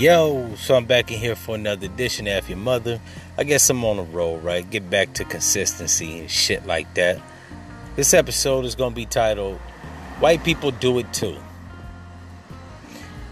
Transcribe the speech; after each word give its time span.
Yo, 0.00 0.54
so 0.56 0.76
I'm 0.76 0.86
back 0.86 1.12
in 1.12 1.18
here 1.18 1.36
for 1.36 1.54
another 1.54 1.84
edition 1.84 2.26
of 2.26 2.48
Your 2.48 2.56
Mother. 2.56 2.98
I 3.36 3.44
guess 3.44 3.68
I'm 3.68 3.84
on 3.84 3.98
a 3.98 4.02
roll, 4.02 4.38
right? 4.38 4.68
Get 4.70 4.88
back 4.88 5.12
to 5.12 5.26
consistency 5.26 6.20
and 6.20 6.30
shit 6.30 6.64
like 6.64 6.94
that. 6.94 7.20
This 7.96 8.14
episode 8.14 8.64
is 8.64 8.74
going 8.74 8.92
to 8.92 8.96
be 8.96 9.04
titled 9.04 9.58
White 10.18 10.42
People 10.42 10.70
Do 10.70 10.98
It 11.00 11.12
Too. 11.12 11.36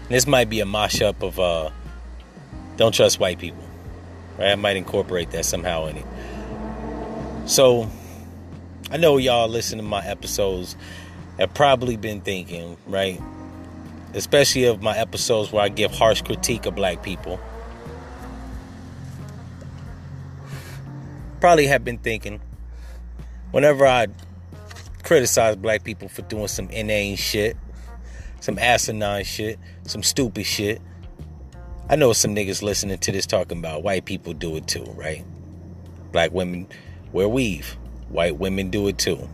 This 0.09 0.27
might 0.27 0.47
be 0.47 0.59
a 0.59 0.65
mashup 0.65 1.23
of 1.23 1.39
uh, 1.39 1.71
Don't 2.77 2.93
Trust 2.93 3.19
White 3.19 3.39
People. 3.39 3.63
Right? 4.37 4.51
I 4.51 4.55
might 4.55 4.77
incorporate 4.77 5.31
that 5.31 5.45
somehow 5.45 5.87
in 5.87 5.97
it. 5.97 6.05
So, 7.49 7.89
I 8.91 8.97
know 8.97 9.17
y'all 9.17 9.47
listening 9.47 9.83
to 9.83 9.89
my 9.89 10.05
episodes 10.05 10.75
have 11.39 11.51
probably 11.51 11.97
been 11.97 12.21
thinking, 12.21 12.77
right? 12.85 13.19
Especially 14.13 14.65
of 14.65 14.81
my 14.81 14.97
episodes 14.97 15.51
where 15.51 15.63
I 15.63 15.69
give 15.69 15.91
harsh 15.91 16.21
critique 16.21 16.65
of 16.65 16.75
black 16.75 17.03
people. 17.03 17.39
Probably 21.39 21.67
have 21.67 21.83
been 21.83 21.97
thinking 21.97 22.41
whenever 23.51 23.85
I 23.85 24.07
criticize 25.03 25.55
black 25.55 25.83
people 25.83 26.09
for 26.09 26.21
doing 26.23 26.47
some 26.47 26.69
inane 26.69 27.15
shit, 27.15 27.55
some 28.41 28.59
asinine 28.59 29.23
shit, 29.23 29.59
some 29.83 30.03
stupid 30.03 30.45
shit. 30.45 30.81
I 31.89 31.95
know 31.95 32.13
some 32.13 32.35
niggas 32.35 32.61
listening 32.61 32.97
to 32.99 33.11
this 33.11 33.25
talking 33.25 33.59
about 33.59 33.83
white 33.83 34.05
people 34.05 34.33
do 34.33 34.55
it 34.57 34.67
too, 34.67 34.83
right? 34.95 35.23
Black 36.11 36.31
women 36.31 36.67
wear 37.11 37.27
weave. 37.27 37.77
White 38.09 38.37
women 38.37 38.69
do 38.69 38.87
it 38.87 38.97
too. 38.97 39.29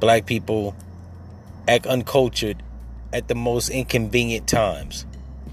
Black 0.00 0.26
people 0.26 0.74
act 1.66 1.86
uncultured 1.86 2.62
at 3.12 3.28
the 3.28 3.34
most 3.34 3.68
inconvenient 3.70 4.46
times. 4.46 5.06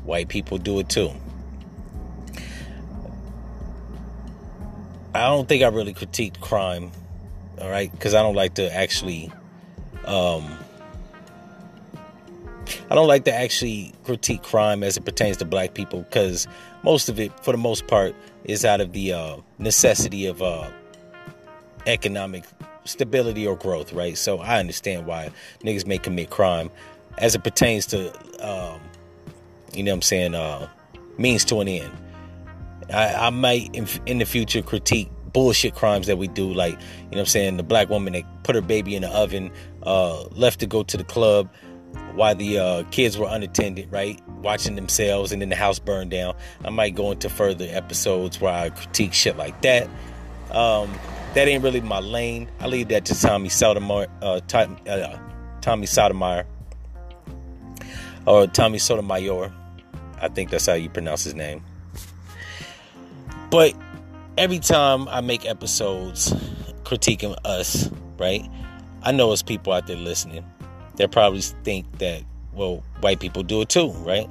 White 0.04 0.30
people 0.30 0.58
do 0.58 0.80
it 0.80 0.90
too. 0.90 1.12
I 5.14 5.28
don't 5.28 5.50
think 5.50 5.64
I 5.64 5.68
really 5.68 5.94
critiqued 5.94 6.40
crime, 6.42 6.92
all 7.60 7.70
right, 7.70 7.92
because 7.92 8.14
I 8.14 8.22
don't 8.22 8.36
like 8.36 8.54
to 8.56 8.72
actually, 8.72 9.32
um, 10.06 10.46
I 12.90 12.96
don't 12.96 13.08
like 13.08 13.26
to 13.26 13.34
actually 13.34 13.94
critique 14.04 14.44
crime 14.44 14.84
as 14.84 14.96
it 14.96 15.06
pertains 15.06 15.38
to 15.38 15.46
black 15.46 15.74
people 15.74 16.02
because 16.02 16.48
most 16.84 17.10
of 17.10 17.20
it, 17.20 17.32
for 17.44 17.52
the 17.52 17.58
most 17.58 17.88
part, 17.88 18.16
is 18.44 18.64
out 18.64 18.80
of 18.80 18.94
the 18.94 19.14
uh, 19.14 19.38
necessity 19.58 20.28
of 20.28 20.42
uh, 20.44 20.70
economic 21.88 22.44
stability 22.84 23.48
or 23.48 23.56
growth, 23.56 23.94
right? 23.94 24.18
So 24.18 24.38
I 24.38 24.60
understand 24.60 25.08
why 25.08 25.32
niggas 25.62 25.88
may 25.88 25.98
commit 25.98 26.30
crime 26.30 26.70
as 27.18 27.36
it 27.36 27.44
pertains 27.44 27.86
to, 27.88 28.12
um, 28.40 28.80
you 29.74 29.84
know 29.84 29.92
what 29.92 29.98
I'm 29.98 30.02
saying, 30.02 30.36
uh, 30.36 30.70
means 31.18 31.46
to 31.46 31.60
an 31.60 31.68
end. 31.68 31.92
I, 32.94 33.28
I 33.28 33.30
might 33.32 33.74
in, 33.76 33.88
in, 34.06 34.20
the 34.20 34.26
future 34.26 34.62
critique 34.62 35.10
bullshit 35.34 35.76
crimes 35.76 36.08
that 36.08 36.18
we 36.18 36.28
do, 36.28 36.54
like, 36.54 36.74
you 36.74 36.78
know 36.78 37.08
what 37.10 37.20
I'm 37.20 37.26
saying, 37.26 37.58
the 37.58 37.64
black 37.64 37.90
woman 37.90 38.14
that 38.14 38.44
put 38.44 38.56
her 38.56 38.62
baby 38.62 38.96
in 38.96 39.02
the 39.02 39.10
oven, 39.10 39.52
uh, 39.84 40.24
left 40.28 40.60
to 40.62 40.68
go 40.68 40.84
to 40.84 40.98
the 40.98 41.04
club 41.04 41.50
while 42.14 42.36
the 42.36 42.58
uh, 42.58 42.84
kids 42.92 43.18
were 43.18 43.28
unattended, 43.30 43.92
right? 43.92 44.20
Watching 44.42 44.76
themselves 44.76 45.32
and 45.32 45.42
then 45.42 45.50
the 45.50 45.56
house 45.56 45.80
burned 45.80 46.12
down. 46.12 46.36
I 46.64 46.70
might 46.70 46.96
go 46.96 47.12
into 47.12 47.30
further 47.30 47.68
episodes 47.70 48.40
where 48.40 48.54
I 48.54 48.70
critique 48.70 49.14
shit 49.14 49.38
like 49.38 49.62
that. 49.64 49.88
Um, 50.52 50.94
that 51.34 51.48
ain't 51.48 51.64
really 51.64 51.82
my 51.82 52.00
lane. 52.00 52.50
I 52.60 52.68
leave 52.68 52.88
that 52.88 53.06
to 53.06 53.20
Tommy 53.20 53.50
Sotomayor, 53.50 54.08
uh, 54.22 54.40
uh 54.50 55.20
Tommy 55.62 55.86
Sotomayor 55.86 56.46
or 58.28 58.46
Tommy 58.46 58.78
Sotomayor. 58.78 59.52
I 60.22 60.28
think 60.28 60.52
that's 60.52 60.66
how 60.66 60.74
you 60.74 60.90
pronounce 60.90 61.24
his 61.24 61.34
name. 61.34 61.64
But 63.50 63.74
every 64.38 64.60
time 64.60 65.08
I 65.08 65.22
make 65.22 65.46
episodes 65.46 66.34
critiquing 66.84 67.36
us, 67.46 67.90
right? 68.20 68.46
I 69.04 69.12
know 69.14 69.32
it's 69.32 69.42
people 69.42 69.72
out 69.74 69.88
there 69.88 69.96
listening. 69.96 70.46
They 70.98 71.08
probably 71.08 71.42
think 71.42 72.00
that, 72.00 72.24
well, 72.54 72.84
white 73.00 73.20
people 73.20 73.44
do 73.44 73.62
it 73.62 73.70
too, 73.70 73.92
right? 73.92 74.30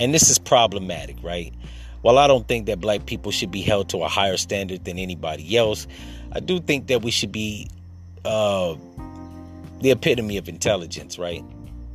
And 0.00 0.14
this 0.14 0.30
is 0.30 0.38
problematic, 0.38 1.16
right? 1.22 1.52
While 2.00 2.18
I 2.18 2.26
don't 2.26 2.48
think 2.48 2.66
that 2.66 2.80
black 2.80 3.06
people 3.06 3.30
should 3.32 3.50
be 3.50 3.62
held 3.62 3.90
to 3.90 3.98
a 3.98 4.08
higher 4.08 4.36
standard 4.36 4.84
than 4.84 4.98
anybody 4.98 5.56
else, 5.56 5.86
I 6.32 6.40
do 6.40 6.60
think 6.60 6.86
that 6.86 7.02
we 7.02 7.10
should 7.10 7.32
be 7.32 7.68
uh, 8.24 8.74
the 9.80 9.90
epitome 9.90 10.36
of 10.36 10.48
intelligence, 10.48 11.18
right? 11.18 11.44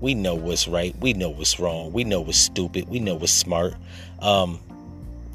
We 0.01 0.13
know 0.13 0.35
what's 0.35 0.67
right. 0.67 0.95
We 0.99 1.13
know 1.13 1.29
what's 1.29 1.59
wrong. 1.59 1.91
We 1.91 2.03
know 2.03 2.21
what's 2.21 2.37
stupid. 2.37 2.87
We 2.87 2.99
know 2.99 3.15
what's 3.15 3.31
smart. 3.31 3.73
Um, 4.19 4.59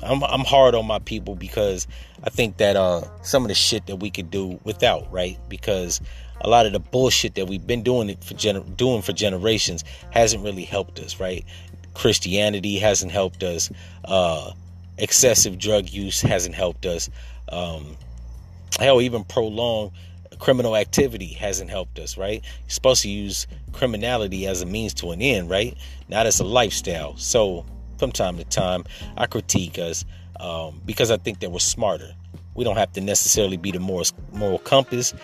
I'm, 0.02 0.22
I'm 0.24 0.44
hard 0.44 0.74
on 0.74 0.86
my 0.86 0.98
people 0.98 1.34
because 1.34 1.86
I 2.22 2.30
think 2.30 2.56
that 2.58 2.76
uh, 2.76 3.02
some 3.22 3.42
of 3.42 3.48
the 3.48 3.54
shit 3.54 3.86
that 3.86 3.96
we 3.96 4.10
could 4.10 4.30
do 4.30 4.58
without, 4.64 5.10
right? 5.12 5.38
Because 5.48 6.00
a 6.40 6.48
lot 6.48 6.66
of 6.66 6.72
the 6.72 6.80
bullshit 6.80 7.34
that 7.36 7.46
we've 7.46 7.66
been 7.66 7.82
doing 7.82 8.10
it 8.10 8.22
for 8.22 8.34
gener- 8.34 8.76
doing 8.76 9.02
for 9.02 9.12
generations 9.12 9.84
hasn't 10.10 10.42
really 10.44 10.64
helped 10.64 10.98
us, 11.00 11.20
right? 11.20 11.44
Christianity 11.94 12.78
hasn't 12.78 13.12
helped 13.12 13.42
us. 13.42 13.70
Uh, 14.04 14.52
excessive 14.98 15.58
drug 15.58 15.88
use 15.90 16.20
hasn't 16.20 16.54
helped 16.54 16.86
us. 16.86 17.08
Um, 17.48 17.96
hell, 18.78 19.00
even 19.00 19.24
prolonged 19.24 19.92
criminal 20.38 20.76
activity 20.76 21.28
hasn't 21.28 21.70
helped 21.70 21.98
us, 21.98 22.16
right? 22.16 22.42
You're 22.42 22.70
supposed 22.70 23.02
to 23.02 23.08
use 23.08 23.46
criminality 23.72 24.46
as 24.46 24.62
a 24.62 24.66
means 24.66 24.94
to 24.94 25.10
an 25.10 25.20
end, 25.20 25.50
right? 25.50 25.76
Not 26.08 26.26
as 26.26 26.40
a 26.40 26.44
lifestyle. 26.44 27.16
So 27.16 27.64
from 27.98 28.12
time 28.12 28.36
to 28.38 28.44
time, 28.44 28.84
I 29.16 29.26
critique 29.26 29.78
us 29.78 30.04
um, 30.40 30.80
because 30.84 31.10
I 31.10 31.16
think 31.16 31.40
that 31.40 31.50
we're 31.50 31.58
smarter. 31.58 32.12
We 32.54 32.64
don't 32.64 32.76
have 32.76 32.92
to 32.92 33.00
necessarily 33.00 33.56
be 33.56 33.70
the 33.70 33.80
moral, 33.80 34.06
moral 34.32 34.58
compass, 34.58 35.14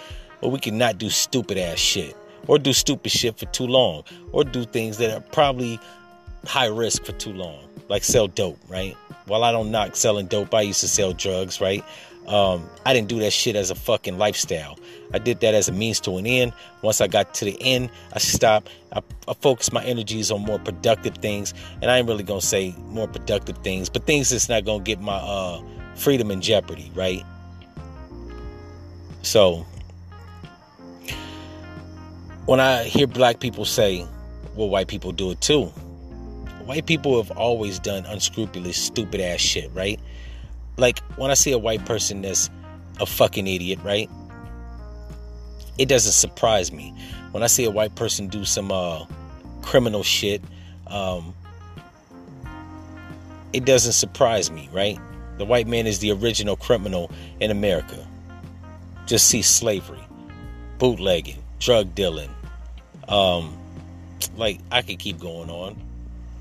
but 0.41 0.49
we 0.49 0.59
can 0.59 0.78
not 0.78 0.99
do 0.99 1.10
stupid 1.10 1.59
ass 1.59 1.78
shit 1.78 2.16
or 2.47 2.59
do 2.59 2.72
stupid 2.72 3.12
shit 3.12 3.38
for 3.38 3.47
too 3.47 3.66
long 3.66 4.04
or 4.32 4.44
do 4.44 4.65
things 4.65 4.99
that 4.99 5.16
are 5.16 5.20
probably 5.20 5.78
high 6.47 6.66
risk 6.66 7.04
for 7.04 7.12
too 7.12 7.32
long, 7.32 7.69
like 7.88 8.03
sell 8.03 8.26
dope, 8.26 8.59
right? 8.69 8.97
While 9.26 9.44
I 9.44 9.53
don't 9.53 9.70
knock 9.70 9.94
selling 9.97 10.26
dope, 10.26 10.53
I 10.54 10.62
used 10.62 10.81
to 10.81 10.88
sell 10.88 11.12
drugs, 11.12 11.60
right? 11.60 11.84
Um, 12.26 12.69
I 12.86 12.94
didn't 12.94 13.08
do 13.08 13.19
that 13.20 13.32
shit 13.32 13.56
as 13.56 13.70
a 13.70 13.75
fucking 13.75 14.19
lifestyle. 14.19 14.78
I 15.12 15.19
did 15.19 15.41
that 15.41 15.54
as 15.54 15.69
a 15.69 15.72
means 15.72 16.00
to 16.00 16.16
an 16.19 16.26
end. 16.26 16.53
Once 16.82 17.00
I 17.00 17.08
got 17.08 17.34
to 17.34 17.44
the 17.44 17.60
end, 17.60 17.91
I 18.12 18.19
stopped. 18.19 18.70
I, 18.92 19.03
I 19.26 19.34
focused 19.34 19.72
my 19.72 19.84
energies 19.84 20.31
on 20.31 20.42
more 20.42 20.58
productive 20.58 21.16
things, 21.16 21.54
and 21.82 21.91
I 21.91 21.98
ain't 21.98 22.08
really 22.08 22.22
gonna 22.22 22.41
say 22.41 22.75
more 22.86 23.08
productive 23.08 23.58
things, 23.58 23.88
but 23.88 24.06
things 24.06 24.31
that's 24.31 24.48
not 24.48 24.64
gonna 24.64 24.84
get 24.84 25.00
my 25.00 25.16
uh, 25.16 25.62
freedom 25.97 26.31
in 26.31 26.41
jeopardy, 26.41 26.92
right? 26.94 27.25
So, 29.22 29.66
when 32.47 32.60
I 32.60 32.84
hear 32.84 33.06
black 33.06 33.41
people 33.41 33.64
say, 33.64 34.06
"Well, 34.54 34.69
white 34.69 34.88
people 34.88 35.10
do 35.12 35.32
it 35.32 35.41
too," 35.41 35.72
white 36.64 36.87
people 36.87 37.20
have 37.20 37.37
always 37.37 37.81
done 37.81 38.06
unscrupulous, 38.06 38.76
stupid 38.76 39.20
ass 39.20 39.41
shit, 39.41 39.70
right? 39.75 39.98
Like 40.81 41.01
when 41.17 41.31
I 41.31 41.35
see 41.35 41.53
a 41.53 41.59
white 41.59 41.85
person 41.85 42.23
that's 42.23 42.49
a 43.01 43.07
fucking 43.07 43.47
idiot, 43.47 43.79
right? 43.85 44.09
It 45.77 45.91
doesn't 45.91 46.13
surprise 46.13 46.73
me. 46.73 46.95
When 47.33 47.43
I 47.43 47.49
see 47.49 47.65
a 47.67 47.71
white 47.71 47.95
person 47.95 48.29
do 48.29 48.47
some 48.47 48.73
uh, 48.73 49.05
criminal 49.61 50.03
shit, 50.03 50.43
um, 50.87 51.35
it 53.53 53.67
doesn't 53.67 53.93
surprise 53.93 54.51
me, 54.51 54.71
right? 54.73 54.99
The 55.37 55.45
white 55.45 55.67
man 55.67 55.87
is 55.87 55.99
the 55.99 56.13
original 56.13 56.57
criminal 56.57 57.11
in 57.41 57.51
America. 57.51 58.07
Just 59.05 59.26
see 59.26 59.43
slavery, 59.43 60.03
bootlegging, 60.79 61.43
drug 61.59 61.94
dealing. 61.94 62.31
Um, 63.06 63.59
like 64.37 64.61
I 64.73 64.81
could 64.81 64.99
keep 64.99 65.19
going 65.19 65.50
on. 65.50 65.76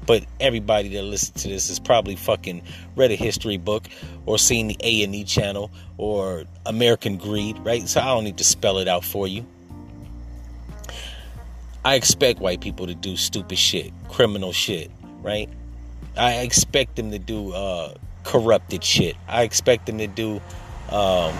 But 0.10 0.26
everybody 0.40 0.90
that 0.96 1.04
listens 1.04 1.44
to 1.44 1.50
this 1.50 1.68
has 1.68 1.78
probably 1.78 2.16
fucking 2.16 2.64
read 2.96 3.12
a 3.12 3.16
history 3.16 3.58
book 3.58 3.88
or 4.26 4.40
seen 4.40 4.66
the 4.66 4.78
A 4.80 5.04
and 5.04 5.14
E 5.14 5.24
channel 5.24 5.70
or 6.00 6.46
American 6.66 7.18
Greed, 7.18 7.60
right? 7.60 7.88
So 7.88 8.02
I 8.02 8.06
don't 8.06 8.24
need 8.24 8.40
to 8.40 8.44
spell 8.44 8.80
it 8.80 8.88
out 8.88 9.06
for 9.06 9.28
you. 9.28 9.46
I 11.86 11.94
expect 11.94 12.40
white 12.40 12.60
people 12.60 12.88
to 12.88 12.96
do 12.96 13.16
stupid 13.18 13.60
shit, 13.60 13.94
criminal 14.10 14.52
shit, 14.52 14.90
right? 15.22 15.48
I 16.18 16.38
expect 16.38 16.96
them 16.96 17.12
to 17.12 17.20
do 17.20 17.54
uh, 17.54 17.94
corrupted 18.24 18.84
shit. 18.84 19.16
I 19.28 19.44
expect 19.44 19.86
them 19.86 20.00
to 20.00 20.08
do 20.08 20.42
um, 20.90 21.36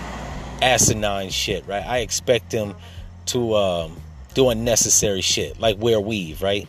asinine 0.62 1.30
shit, 1.30 1.66
right? 1.66 1.84
I 1.84 1.98
expect 1.98 2.52
them 2.52 2.76
to 3.26 3.52
um, 3.56 4.00
do 4.34 4.48
unnecessary 4.48 5.22
shit, 5.22 5.58
like 5.58 5.76
wear 5.80 6.00
weave, 6.00 6.40
right? 6.40 6.68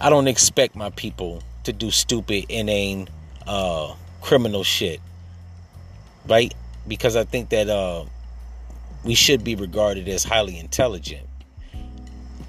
I 0.00 0.08
don't 0.08 0.28
expect 0.28 0.74
my 0.74 0.88
people 0.90 1.42
to 1.64 1.74
do 1.74 1.90
stupid, 1.90 2.46
inane, 2.48 3.08
uh, 3.46 3.94
criminal 4.22 4.64
shit, 4.64 4.98
right? 6.26 6.54
Because 6.88 7.16
I 7.16 7.24
think 7.24 7.50
that 7.50 7.68
uh, 7.68 8.06
we 9.04 9.14
should 9.14 9.44
be 9.44 9.54
regarded 9.54 10.08
as 10.08 10.24
highly 10.24 10.58
intelligent. 10.58 11.26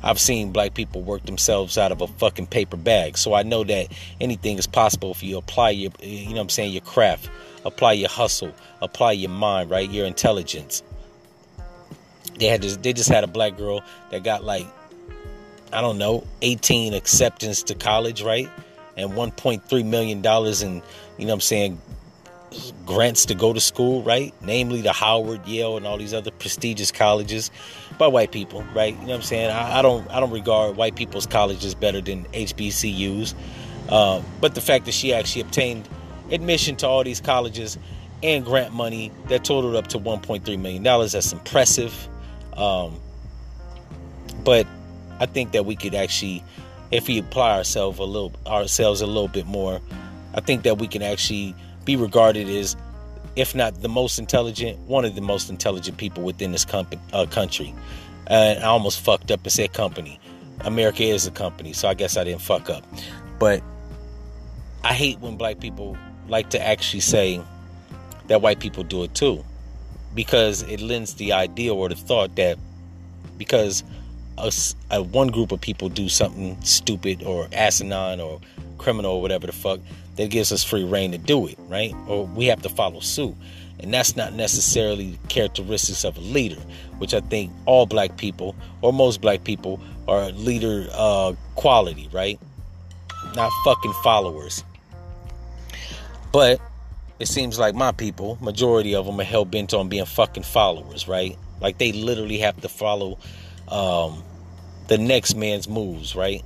I've 0.01 0.19
seen 0.19 0.51
black 0.53 0.73
people 0.73 1.01
work 1.03 1.25
themselves 1.25 1.77
out 1.77 1.91
of 1.91 2.01
a 2.01 2.07
fucking 2.07 2.47
paper 2.47 2.77
bag. 2.77 3.17
So 3.17 3.33
I 3.33 3.43
know 3.43 3.65
that 3.65 3.87
anything 4.19 4.57
is 4.57 4.65
possible 4.65 5.11
if 5.11 5.21
you 5.21 5.37
apply 5.37 5.71
your, 5.71 5.91
you 6.01 6.29
know 6.29 6.35
what 6.35 6.41
I'm 6.41 6.49
saying, 6.49 6.71
your 6.71 6.81
craft, 6.81 7.29
apply 7.65 7.93
your 7.93 8.09
hustle, 8.09 8.53
apply 8.81 9.11
your 9.11 9.29
mind, 9.29 9.69
right? 9.69 9.89
Your 9.89 10.05
intelligence. 10.05 10.81
They 12.39 12.47
had 12.47 12.61
this, 12.61 12.77
they 12.77 12.93
just 12.93 13.09
had 13.09 13.23
a 13.23 13.27
black 13.27 13.57
girl 13.57 13.81
that 14.09 14.23
got 14.23 14.43
like, 14.43 14.65
I 15.73 15.81
don't 15.81 15.97
know, 15.97 16.25
18 16.41 16.93
acceptance 16.93 17.63
to 17.63 17.75
college, 17.75 18.21
right? 18.21 18.49
And 18.97 19.11
1.3 19.11 19.85
million 19.85 20.21
dollars 20.21 20.61
in, 20.61 20.81
you 21.17 21.25
know 21.25 21.33
I'm 21.33 21.41
saying, 21.41 21.79
grants 22.85 23.25
to 23.27 23.35
go 23.35 23.53
to 23.53 23.59
school, 23.59 24.03
right? 24.03 24.33
Namely 24.41 24.81
the 24.81 24.91
Howard, 24.91 25.45
Yale, 25.47 25.77
and 25.77 25.87
all 25.87 25.97
these 25.97 26.13
other 26.13 26.31
prestigious 26.31 26.91
colleges 26.91 27.51
by 27.97 28.07
white 28.07 28.31
people, 28.31 28.63
right? 28.75 28.93
You 28.93 29.01
know 29.01 29.07
what 29.07 29.15
I'm 29.15 29.21
saying? 29.21 29.49
I, 29.51 29.79
I 29.79 29.81
don't 29.81 30.09
I 30.09 30.19
don't 30.19 30.31
regard 30.31 30.75
white 30.75 30.95
people's 30.95 31.25
colleges 31.25 31.75
better 31.75 32.01
than 32.01 32.25
HBCUs. 32.25 33.33
Uh, 33.89 34.21
but 34.39 34.55
the 34.55 34.61
fact 34.61 34.85
that 34.85 34.93
she 34.93 35.13
actually 35.13 35.41
obtained 35.41 35.87
admission 36.31 36.75
to 36.77 36.87
all 36.87 37.03
these 37.03 37.21
colleges 37.21 37.77
and 38.23 38.45
grant 38.45 38.73
money 38.73 39.11
that 39.27 39.43
totaled 39.43 39.75
up 39.75 39.87
to 39.87 39.99
1.3 39.99 40.59
million 40.59 40.83
dollars, 40.83 41.13
that's 41.13 41.33
impressive. 41.33 42.07
Um, 42.55 42.99
but 44.43 44.67
I 45.21 45.27
think 45.27 45.51
that 45.51 45.67
we 45.67 45.75
could 45.75 45.93
actually, 45.93 46.43
if 46.89 47.07
we 47.07 47.19
apply 47.19 47.55
ourselves 47.55 47.99
a 47.99 48.03
little 48.03 48.33
ourselves 48.47 49.01
a 49.01 49.05
little 49.05 49.27
bit 49.27 49.45
more, 49.45 49.79
I 50.33 50.41
think 50.41 50.63
that 50.63 50.79
we 50.79 50.87
can 50.87 51.03
actually 51.03 51.53
be 51.85 51.95
regarded 51.95 52.49
as, 52.49 52.75
if 53.35 53.53
not 53.53 53.81
the 53.81 53.87
most 53.87 54.17
intelligent, 54.17 54.79
one 54.87 55.05
of 55.05 55.13
the 55.13 55.21
most 55.21 55.47
intelligent 55.51 55.97
people 55.97 56.23
within 56.23 56.51
this 56.51 56.65
company, 56.65 56.99
uh, 57.13 57.27
country. 57.27 57.73
And 58.25 58.63
I 58.63 58.67
almost 58.67 58.99
fucked 58.99 59.29
up 59.29 59.43
and 59.43 59.51
said 59.51 59.73
company. 59.73 60.19
America 60.61 61.03
is 61.03 61.27
a 61.27 61.31
company, 61.31 61.71
so 61.73 61.87
I 61.87 61.93
guess 61.93 62.17
I 62.17 62.23
didn't 62.23 62.41
fuck 62.41 62.71
up. 62.71 62.83
But 63.37 63.61
I 64.83 64.93
hate 64.93 65.19
when 65.19 65.37
black 65.37 65.59
people 65.59 65.97
like 66.29 66.49
to 66.49 66.67
actually 66.67 67.01
say 67.01 67.39
that 68.25 68.41
white 68.41 68.59
people 68.59 68.83
do 68.83 69.03
it 69.03 69.13
too, 69.13 69.45
because 70.15 70.63
it 70.63 70.81
lends 70.81 71.13
the 71.13 71.33
idea 71.33 71.75
or 71.75 71.89
the 71.89 71.95
thought 71.95 72.35
that 72.37 72.57
because 73.37 73.83
a, 74.37 74.51
a 74.89 75.01
one 75.01 75.27
group 75.27 75.51
of 75.51 75.61
people 75.61 75.89
do 75.89 76.09
something 76.09 76.59
stupid 76.61 77.23
or 77.23 77.47
asinine 77.53 78.19
or 78.19 78.39
criminal 78.77 79.13
or 79.13 79.21
whatever 79.21 79.47
the 79.47 79.53
fuck, 79.53 79.79
that 80.15 80.29
gives 80.29 80.51
us 80.51 80.63
free 80.63 80.83
reign 80.83 81.11
to 81.11 81.17
do 81.17 81.47
it, 81.47 81.57
right? 81.67 81.93
Or 82.07 82.25
we 82.25 82.45
have 82.47 82.61
to 82.63 82.69
follow 82.69 82.99
suit. 82.99 83.35
And 83.79 83.93
that's 83.93 84.15
not 84.15 84.33
necessarily 84.33 85.17
characteristics 85.29 86.03
of 86.03 86.17
a 86.17 86.21
leader, 86.21 86.59
which 86.99 87.13
I 87.13 87.21
think 87.21 87.51
all 87.65 87.85
black 87.85 88.17
people 88.17 88.55
or 88.81 88.93
most 88.93 89.21
black 89.21 89.43
people 89.43 89.79
are 90.07 90.31
leader 90.31 90.87
uh, 90.93 91.33
quality, 91.55 92.09
right? 92.11 92.39
Not 93.35 93.51
fucking 93.63 93.93
followers. 94.03 94.63
But 96.31 96.61
it 97.19 97.27
seems 97.27 97.57
like 97.59 97.75
my 97.75 97.91
people, 97.91 98.37
majority 98.41 98.95
of 98.95 99.05
them 99.05 99.19
are 99.19 99.23
hell 99.23 99.45
bent 99.45 99.73
on 99.73 99.89
being 99.89 100.05
fucking 100.05 100.43
followers, 100.43 101.07
right? 101.07 101.37
Like 101.59 101.77
they 101.77 101.91
literally 101.91 102.39
have 102.39 102.59
to 102.61 102.69
follow 102.69 103.19
um, 103.71 104.23
the 104.87 104.97
next 104.97 105.35
man's 105.35 105.67
moves, 105.67 106.15
right? 106.15 106.43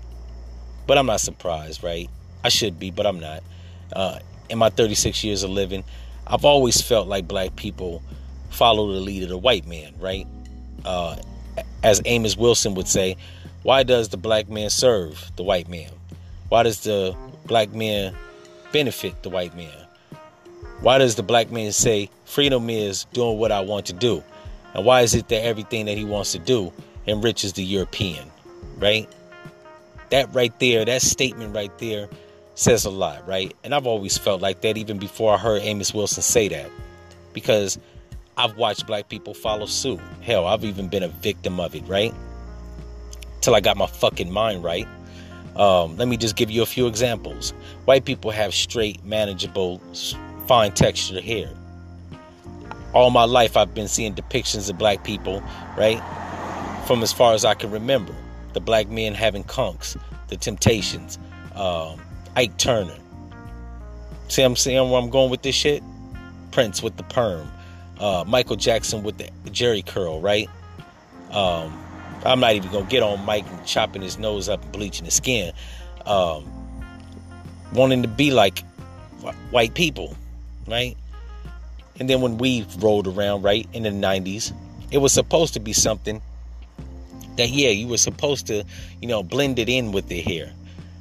But 0.88 0.98
I'm 0.98 1.08
not 1.08 1.20
surprised, 1.20 1.84
right? 1.84 2.10
I 2.44 2.50
should 2.50 2.80
be, 2.80 2.92
but 2.92 3.06
I'm 3.06 3.20
not. 3.20 3.44
Uh, 3.92 4.20
in 4.50 4.60
my 4.60 4.70
36 4.70 5.24
years 5.24 5.44
of 5.44 5.50
living, 5.50 5.84
I've 6.28 6.46
always 6.46 6.82
felt 6.82 7.08
like 7.08 7.28
black 7.28 7.56
people 7.56 8.04
follow 8.50 8.92
the 8.94 9.00
lead 9.00 9.24
of 9.24 9.30
the 9.30 9.38
white 9.38 9.68
man, 9.68 9.94
right? 10.00 10.28
Uh, 10.84 11.18
as 11.84 12.02
Amos 12.06 12.38
Wilson 12.38 12.76
would 12.76 12.88
say, 12.88 13.18
why 13.64 13.84
does 13.84 14.10
the 14.10 14.18
black 14.18 14.48
man 14.48 14.70
serve 14.70 15.32
the 15.36 15.44
white 15.44 15.68
man? 15.68 15.90
Why 16.50 16.64
does 16.64 16.82
the 16.82 17.16
black 17.48 17.74
man 17.74 18.16
benefit 18.72 19.24
the 19.24 19.30
white 19.30 19.56
man? 19.56 19.74
Why 20.82 21.00
does 21.00 21.16
the 21.16 21.24
black 21.24 21.52
man 21.52 21.72
say 21.72 22.10
freedom 22.26 22.70
is 22.70 23.06
doing 23.14 23.40
what 23.40 23.52
I 23.52 23.62
want 23.62 23.88
to 23.88 23.94
do? 23.94 24.24
And 24.76 24.86
why 24.86 25.02
is 25.02 25.16
it 25.16 25.30
that 25.30 25.44
everything 25.44 25.86
that 25.86 25.98
he 25.98 26.06
wants 26.06 26.34
to 26.34 26.40
do 26.40 26.72
enriches 27.08 27.54
the 27.54 27.64
European, 27.64 28.30
right? 28.78 29.10
That 30.10 30.34
right 30.34 30.58
there, 30.60 30.86
that 30.86 31.02
statement 31.02 31.56
right 31.56 31.76
there 31.80 32.10
says 32.56 32.86
a 32.86 32.90
lot, 32.90 33.28
right? 33.28 33.54
And 33.64 33.76
I've 33.76 33.88
always 33.88 34.18
felt 34.18 34.42
like 34.42 34.62
that 34.62 34.78
even 34.78 34.98
before 34.98 35.34
I 35.34 35.38
heard 35.38 35.62
Amos 35.62 35.94
Wilson 35.94 36.24
say 36.24 36.48
that. 36.48 36.70
Because 37.34 37.78
I've 38.38 38.58
watched 38.58 38.88
black 38.88 39.10
people 39.10 39.34
follow 39.34 39.66
suit. 39.66 40.00
Hell, 40.22 40.46
I've 40.46 40.64
even 40.64 40.88
been 40.88 41.04
a 41.04 41.08
victim 41.08 41.60
of 41.60 41.76
it, 41.76 41.84
right? 41.88 42.14
Till 43.42 43.56
I 43.56 43.60
got 43.60 43.78
my 43.78 43.88
fucking 43.88 44.32
mind 44.32 44.64
right. 44.64 44.88
Um, 45.56 45.96
let 45.98 46.08
me 46.08 46.18
just 46.18 46.36
give 46.36 46.52
you 46.52 46.62
a 46.62 46.66
few 46.66 46.88
examples. 46.88 47.52
White 47.86 48.06
people 48.06 48.32
have 48.32 48.54
straight, 48.54 49.04
manageable, 49.06 49.82
fine 50.48 50.74
textured 50.74 51.24
hair. 51.24 51.50
All 52.94 53.10
my 53.10 53.24
life, 53.24 53.56
I've 53.56 53.74
been 53.74 53.88
seeing 53.88 54.14
depictions 54.14 54.70
of 54.70 54.78
black 54.78 55.04
people, 55.04 55.42
right? 55.78 56.02
From 56.86 57.02
as 57.02 57.12
far 57.12 57.34
as 57.34 57.46
I 57.46 57.54
can 57.54 57.72
remember. 57.72 58.14
The 58.54 58.60
black 58.62 58.88
men 58.88 59.14
having 59.14 59.44
conks, 59.44 59.98
the 60.30 60.38
temptations, 60.38 61.20
um, 61.56 62.00
Ike 62.36 62.58
Turner. 62.58 62.96
See, 64.28 64.42
I'm 64.42 64.56
saying 64.56 64.90
where 64.90 65.02
I'm 65.02 65.10
going 65.10 65.30
with 65.30 65.42
this 65.42 65.56
shit. 65.56 65.84
Prince 66.52 66.82
with 66.82 66.96
the 66.96 67.04
perm, 67.04 67.52
uh, 68.00 68.24
Michael 68.26 68.56
Jackson 68.56 69.04
with 69.04 69.18
the 69.18 69.30
Jheri 69.50 69.86
curl, 69.86 70.22
right? 70.22 70.50
Um, 71.32 71.78
I'm 72.26 72.40
not 72.40 72.54
even 72.54 72.72
gonna 72.72 72.86
get 72.86 73.04
on 73.04 73.24
Mike 73.26 73.46
and 73.50 73.66
chopping 73.66 74.02
his 74.02 74.18
nose 74.18 74.48
up 74.48 74.64
and 74.64 74.72
bleaching 74.72 75.06
his 75.06 75.16
skin. 75.16 75.52
Um, 76.06 76.46
wanting 77.74 78.04
to 78.04 78.08
be 78.08 78.32
like 78.32 78.64
white 79.52 79.74
people, 79.74 80.16
right? 80.68 80.96
And 82.00 82.10
then 82.10 82.22
when 82.22 82.38
we 82.38 82.66
rolled 82.80 83.08
around, 83.08 83.44
right, 83.44 83.68
in 83.74 83.84
the 83.84 83.90
90s, 83.90 84.54
it 84.92 85.00
was 85.00 85.14
supposed 85.14 85.54
to 85.54 85.60
be 85.60 85.74
something 85.74 86.22
that, 87.38 87.50
yeah, 87.50 87.70
you 87.70 87.88
were 87.88 87.98
supposed 87.98 88.48
to, 88.48 88.64
you 89.02 89.08
know, 89.08 89.24
blend 89.24 89.60
it 89.60 89.70
in 89.70 89.92
with 89.92 90.08
the 90.08 90.22
hair. 90.22 90.52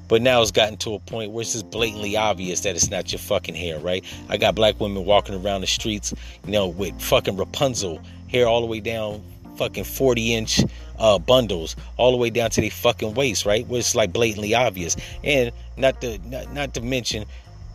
But 0.08 0.22
now 0.22 0.42
it's 0.42 0.50
gotten 0.50 0.76
to 0.78 0.94
a 0.94 0.98
point 0.98 1.32
where 1.32 1.42
it's 1.42 1.52
just 1.52 1.70
blatantly 1.70 2.16
obvious 2.16 2.60
that 2.60 2.76
it's 2.76 2.90
not 2.90 3.10
your 3.10 3.18
fucking 3.18 3.54
hair, 3.54 3.78
right? 3.78 4.04
I 4.28 4.36
got 4.36 4.54
black 4.54 4.78
women 4.78 5.04
walking 5.04 5.34
around 5.34 5.62
the 5.62 5.66
streets, 5.66 6.12
you 6.44 6.52
know, 6.52 6.68
with 6.68 7.00
fucking 7.00 7.36
Rapunzel 7.36 8.00
hair 8.28 8.46
all 8.46 8.60
the 8.60 8.66
way 8.66 8.80
down, 8.80 9.22
fucking 9.56 9.84
40 9.84 10.34
inch 10.34 10.60
uh, 10.98 11.18
bundles, 11.18 11.74
all 11.96 12.10
the 12.10 12.16
way 12.16 12.30
down 12.30 12.50
to 12.50 12.60
their 12.60 12.70
fucking 12.70 13.14
waist, 13.14 13.46
right? 13.46 13.66
Where 13.66 13.80
it's 13.80 13.94
like 13.94 14.12
blatantly 14.12 14.54
obvious. 14.54 14.96
And 15.22 15.52
not 15.76 16.00
to 16.02 16.18
not, 16.28 16.52
not 16.52 16.74
to 16.74 16.80
mention 16.80 17.24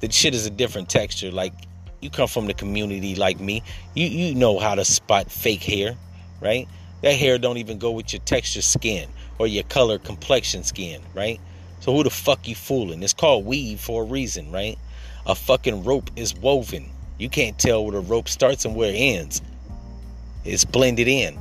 the 0.02 0.12
shit 0.12 0.36
is 0.36 0.46
a 0.46 0.52
different 0.52 0.90
texture. 0.90 1.32
Like 1.32 1.54
you 2.02 2.10
come 2.10 2.28
from 2.28 2.46
the 2.46 2.54
community 2.54 3.16
like 3.16 3.40
me, 3.40 3.64
you 3.96 4.08
you 4.08 4.36
know 4.36 4.60
how 4.60 4.76
to 4.76 4.86
spot 4.86 5.32
fake 5.32 5.64
hair, 5.64 5.98
right? 6.42 6.68
That 7.02 7.14
hair 7.14 7.38
don't 7.38 7.58
even 7.58 7.78
go 7.78 7.92
with 7.92 8.12
your 8.14 8.22
texture 8.22 8.62
skin 8.62 9.10
or 9.38 9.48
your 9.48 9.64
color 9.64 9.98
complexion 9.98 10.64
skin, 10.64 11.02
right? 11.14 11.40
So 11.80 11.96
who 11.96 12.04
the 12.04 12.10
fuck 12.10 12.48
you 12.48 12.56
fooling? 12.56 13.02
It's 13.04 13.14
called 13.14 13.46
weave 13.46 13.80
for 13.80 14.04
a 14.04 14.06
reason, 14.06 14.52
right? 14.52 14.78
A 15.26 15.34
fucking 15.34 15.84
rope 15.84 16.10
is 16.16 16.36
woven. 16.36 16.90
You 17.18 17.30
can't 17.30 17.58
tell 17.58 17.84
where 17.84 17.94
the 17.94 18.00
rope 18.02 18.28
starts 18.28 18.66
and 18.66 18.76
where 18.76 18.92
it 18.92 18.98
ends. 18.98 19.42
It's 20.44 20.66
blended 20.66 21.08
in. 21.08 21.40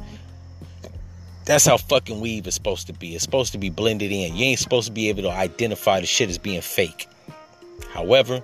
That's 1.45 1.65
how 1.65 1.77
fucking 1.77 2.21
weave 2.21 2.47
is 2.47 2.55
supposed 2.55 2.87
to 2.89 2.93
be. 2.93 3.15
It's 3.15 3.25
supposed 3.25 3.53
to 3.53 3.59
be 3.59 3.71
blended 3.71 4.13
in. 4.13 4.37
You 4.37 4.47
ain't 4.47 4.59
supposed 4.59 4.87
to 4.87 4.93
be 4.93 5.09
able 5.09 5.23
to 5.23 5.31
identify 5.31 6.01
the 6.01 6.07
shit 6.07 6.29
as 6.29 6.39
being 6.39 6.61
fake. 6.61 7.09
However, 7.91 8.43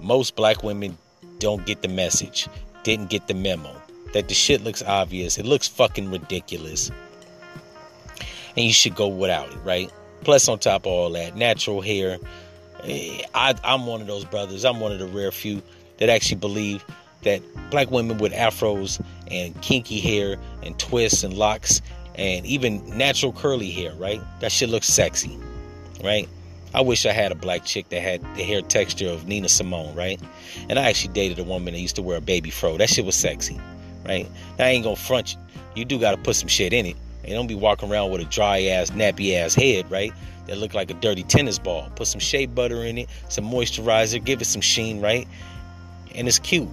most 0.00 0.34
black 0.34 0.62
women 0.62 0.98
don't 1.38 1.64
get 1.64 1.82
the 1.82 1.88
message, 1.88 2.48
didn't 2.82 3.10
get 3.10 3.28
the 3.28 3.34
memo 3.34 3.81
that 4.12 4.28
the 4.28 4.34
shit 4.34 4.62
looks 4.62 4.82
obvious. 4.82 5.38
It 5.38 5.46
looks 5.46 5.68
fucking 5.68 6.10
ridiculous. 6.10 6.90
And 8.56 8.66
you 8.66 8.72
should 8.72 8.94
go 8.94 9.08
without 9.08 9.50
it, 9.50 9.58
right? 9.64 9.90
Plus, 10.24 10.48
on 10.48 10.58
top 10.58 10.82
of 10.82 10.92
all 10.92 11.10
that, 11.10 11.36
natural 11.36 11.80
hair. 11.80 12.18
Eh, 12.84 13.22
I, 13.34 13.54
I'm 13.64 13.86
one 13.86 14.00
of 14.00 14.06
those 14.06 14.24
brothers. 14.24 14.64
I'm 14.64 14.80
one 14.80 14.92
of 14.92 14.98
the 14.98 15.06
rare 15.06 15.32
few 15.32 15.62
that 15.98 16.08
actually 16.08 16.38
believe 16.38 16.84
that 17.22 17.42
black 17.70 17.90
women 17.90 18.18
with 18.18 18.32
afros 18.32 19.02
and 19.30 19.60
kinky 19.62 20.00
hair 20.00 20.36
and 20.62 20.78
twists 20.78 21.22
and 21.22 21.34
locks 21.34 21.80
and 22.14 22.44
even 22.44 22.84
natural 22.96 23.32
curly 23.32 23.70
hair, 23.70 23.94
right? 23.94 24.20
That 24.40 24.52
shit 24.52 24.68
looks 24.68 24.86
sexy, 24.86 25.38
right? 26.02 26.28
I 26.74 26.80
wish 26.80 27.04
I 27.04 27.12
had 27.12 27.32
a 27.32 27.34
black 27.34 27.64
chick 27.64 27.88
that 27.90 28.00
had 28.00 28.22
the 28.34 28.42
hair 28.42 28.62
texture 28.62 29.08
of 29.08 29.26
Nina 29.26 29.48
Simone, 29.48 29.94
right? 29.94 30.20
And 30.68 30.78
I 30.78 30.88
actually 30.88 31.12
dated 31.12 31.38
a 31.38 31.44
woman 31.44 31.74
that 31.74 31.80
used 31.80 31.96
to 31.96 32.02
wear 32.02 32.16
a 32.16 32.22
baby 32.22 32.50
fro. 32.50 32.76
That 32.78 32.88
shit 32.88 33.04
was 33.04 33.14
sexy, 33.14 33.60
right? 34.04 34.28
Now, 34.58 34.66
I 34.66 34.68
ain't 34.68 34.84
gonna 34.84 34.96
front 34.96 35.34
you. 35.34 35.40
You 35.74 35.84
do 35.84 35.98
gotta 35.98 36.18
put 36.18 36.36
some 36.36 36.48
shit 36.48 36.72
in 36.72 36.86
it. 36.86 36.96
And 37.24 37.32
don't 37.32 37.46
be 37.46 37.54
walking 37.54 37.90
around 37.90 38.10
with 38.10 38.20
a 38.20 38.24
dry 38.24 38.64
ass, 38.64 38.90
nappy 38.90 39.34
ass 39.34 39.54
head, 39.54 39.90
right? 39.90 40.12
That 40.46 40.58
look 40.58 40.74
like 40.74 40.90
a 40.90 40.94
dirty 40.94 41.22
tennis 41.22 41.58
ball. 41.58 41.90
Put 41.94 42.08
some 42.08 42.20
shea 42.20 42.46
butter 42.46 42.84
in 42.84 42.98
it, 42.98 43.08
some 43.28 43.44
moisturizer, 43.44 44.22
give 44.22 44.42
it 44.42 44.46
some 44.46 44.60
sheen, 44.60 45.00
right? 45.00 45.28
And 46.14 46.26
it's 46.26 46.38
cute. 46.38 46.68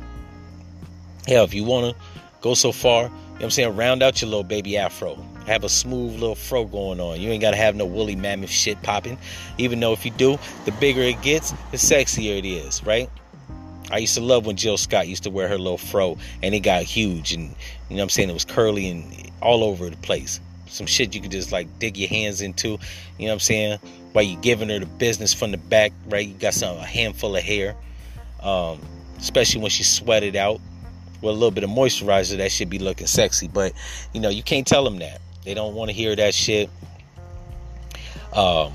Hell, 1.27 1.43
if 1.43 1.53
you 1.53 1.63
wanna 1.63 1.93
go 2.41 2.55
so 2.55 2.71
far, 2.71 3.03
you 3.03 3.09
know 3.09 3.15
what 3.35 3.43
I'm 3.43 3.51
saying, 3.51 3.75
round 3.77 4.03
out 4.03 4.21
your 4.21 4.29
little 4.29 4.43
baby 4.43 4.75
afro. 4.77 5.17
have 5.45 5.63
a 5.63 5.69
smooth 5.69 6.13
little 6.13 6.35
fro 6.35 6.65
going 6.65 6.99
on. 6.99 7.21
You 7.21 7.29
ain't 7.29 7.41
gotta 7.41 7.57
have 7.57 7.75
no 7.75 7.85
woolly 7.85 8.15
mammoth 8.15 8.49
shit 8.49 8.81
popping. 8.81 9.17
Even 9.57 9.79
though 9.79 9.93
if 9.93 10.03
you 10.03 10.11
do, 10.11 10.37
the 10.65 10.71
bigger 10.73 11.01
it 11.01 11.21
gets, 11.21 11.51
the 11.71 11.77
sexier 11.77 12.37
it 12.37 12.45
is, 12.45 12.83
right? 12.83 13.09
I 13.91 13.97
used 13.97 14.15
to 14.15 14.21
love 14.21 14.45
when 14.45 14.55
Jill 14.55 14.77
Scott 14.77 15.07
used 15.07 15.23
to 15.23 15.29
wear 15.29 15.47
her 15.47 15.57
little 15.57 15.77
fro 15.77 16.17
and 16.43 16.53
it 16.53 16.59
got 16.59 16.83
huge 16.83 17.33
and 17.33 17.43
you 17.89 17.95
know 17.95 17.97
what 17.97 18.03
I'm 18.03 18.09
saying 18.09 18.29
it 18.29 18.33
was 18.33 18.45
curly 18.45 18.89
and 18.89 19.31
all 19.41 19.63
over 19.63 19.89
the 19.89 19.97
place. 19.97 20.39
Some 20.67 20.85
shit 20.85 21.15
you 21.15 21.21
could 21.21 21.31
just 21.31 21.51
like 21.51 21.79
dig 21.79 21.97
your 21.97 22.09
hands 22.09 22.41
into, 22.41 22.69
you 22.69 22.77
know 22.77 23.27
what 23.27 23.31
I'm 23.33 23.39
saying? 23.39 23.79
While 24.11 24.25
you 24.25 24.37
giving 24.37 24.69
her 24.69 24.79
the 24.79 24.85
business 24.85 25.33
from 25.33 25.51
the 25.51 25.57
back, 25.57 25.91
right? 26.07 26.27
You 26.27 26.33
got 26.35 26.53
some 26.53 26.77
a 26.77 26.85
handful 26.85 27.35
of 27.35 27.43
hair. 27.43 27.75
Um, 28.41 28.79
especially 29.17 29.61
when 29.61 29.69
she 29.69 29.83
sweated 29.83 30.35
out 30.35 30.61
with 31.21 31.31
a 31.31 31.37
little 31.37 31.51
bit 31.51 31.63
of 31.63 31.69
moisturizer, 31.69 32.37
that 32.37 32.51
should 32.51 32.69
be 32.69 32.79
looking 32.79 33.07
sexy. 33.07 33.47
But 33.47 33.73
you 34.13 34.21
know, 34.21 34.29
you 34.29 34.43
can't 34.43 34.65
tell 34.65 34.83
them 34.83 34.99
that. 34.99 35.21
They 35.43 35.53
don't 35.53 35.75
want 35.75 35.89
to 35.89 35.93
hear 35.93 36.15
that 36.15 36.33
shit. 36.33 36.69
Um, 38.33 38.73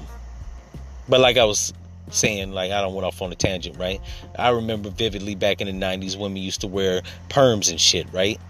but 1.08 1.20
like 1.20 1.36
I 1.36 1.44
was 1.44 1.72
saying, 2.10 2.52
like 2.52 2.70
I 2.70 2.80
don't 2.80 2.94
went 2.94 3.06
off 3.06 3.22
on 3.22 3.32
a 3.32 3.34
tangent, 3.34 3.78
right? 3.78 4.00
I 4.38 4.50
remember 4.50 4.90
vividly 4.90 5.34
back 5.34 5.60
in 5.60 5.66
the 5.66 5.86
'90s, 5.86 6.18
women 6.18 6.42
used 6.42 6.60
to 6.62 6.66
wear 6.66 7.02
perms 7.28 7.70
and 7.70 7.80
shit, 7.80 8.06
right? 8.12 8.40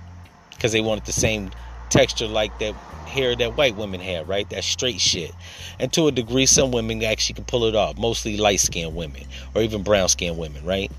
Because 0.50 0.72
they 0.72 0.80
wanted 0.80 1.04
the 1.04 1.12
same 1.12 1.50
texture 1.90 2.26
like 2.26 2.58
that 2.58 2.74
hair 3.06 3.36
that 3.36 3.56
white 3.56 3.76
women 3.76 4.00
have, 4.00 4.28
right? 4.28 4.48
That 4.50 4.64
straight 4.64 5.00
shit. 5.00 5.32
And 5.78 5.92
to 5.92 6.08
a 6.08 6.12
degree, 6.12 6.46
some 6.46 6.72
women 6.72 7.02
actually 7.04 7.34
can 7.34 7.44
pull 7.44 7.64
it 7.64 7.74
off. 7.74 7.96
Mostly 7.96 8.36
light 8.36 8.60
skinned 8.60 8.94
women 8.94 9.22
or 9.54 9.62
even 9.62 9.82
brown 9.82 10.08
skinned 10.08 10.36
women, 10.36 10.64
right? 10.64 10.90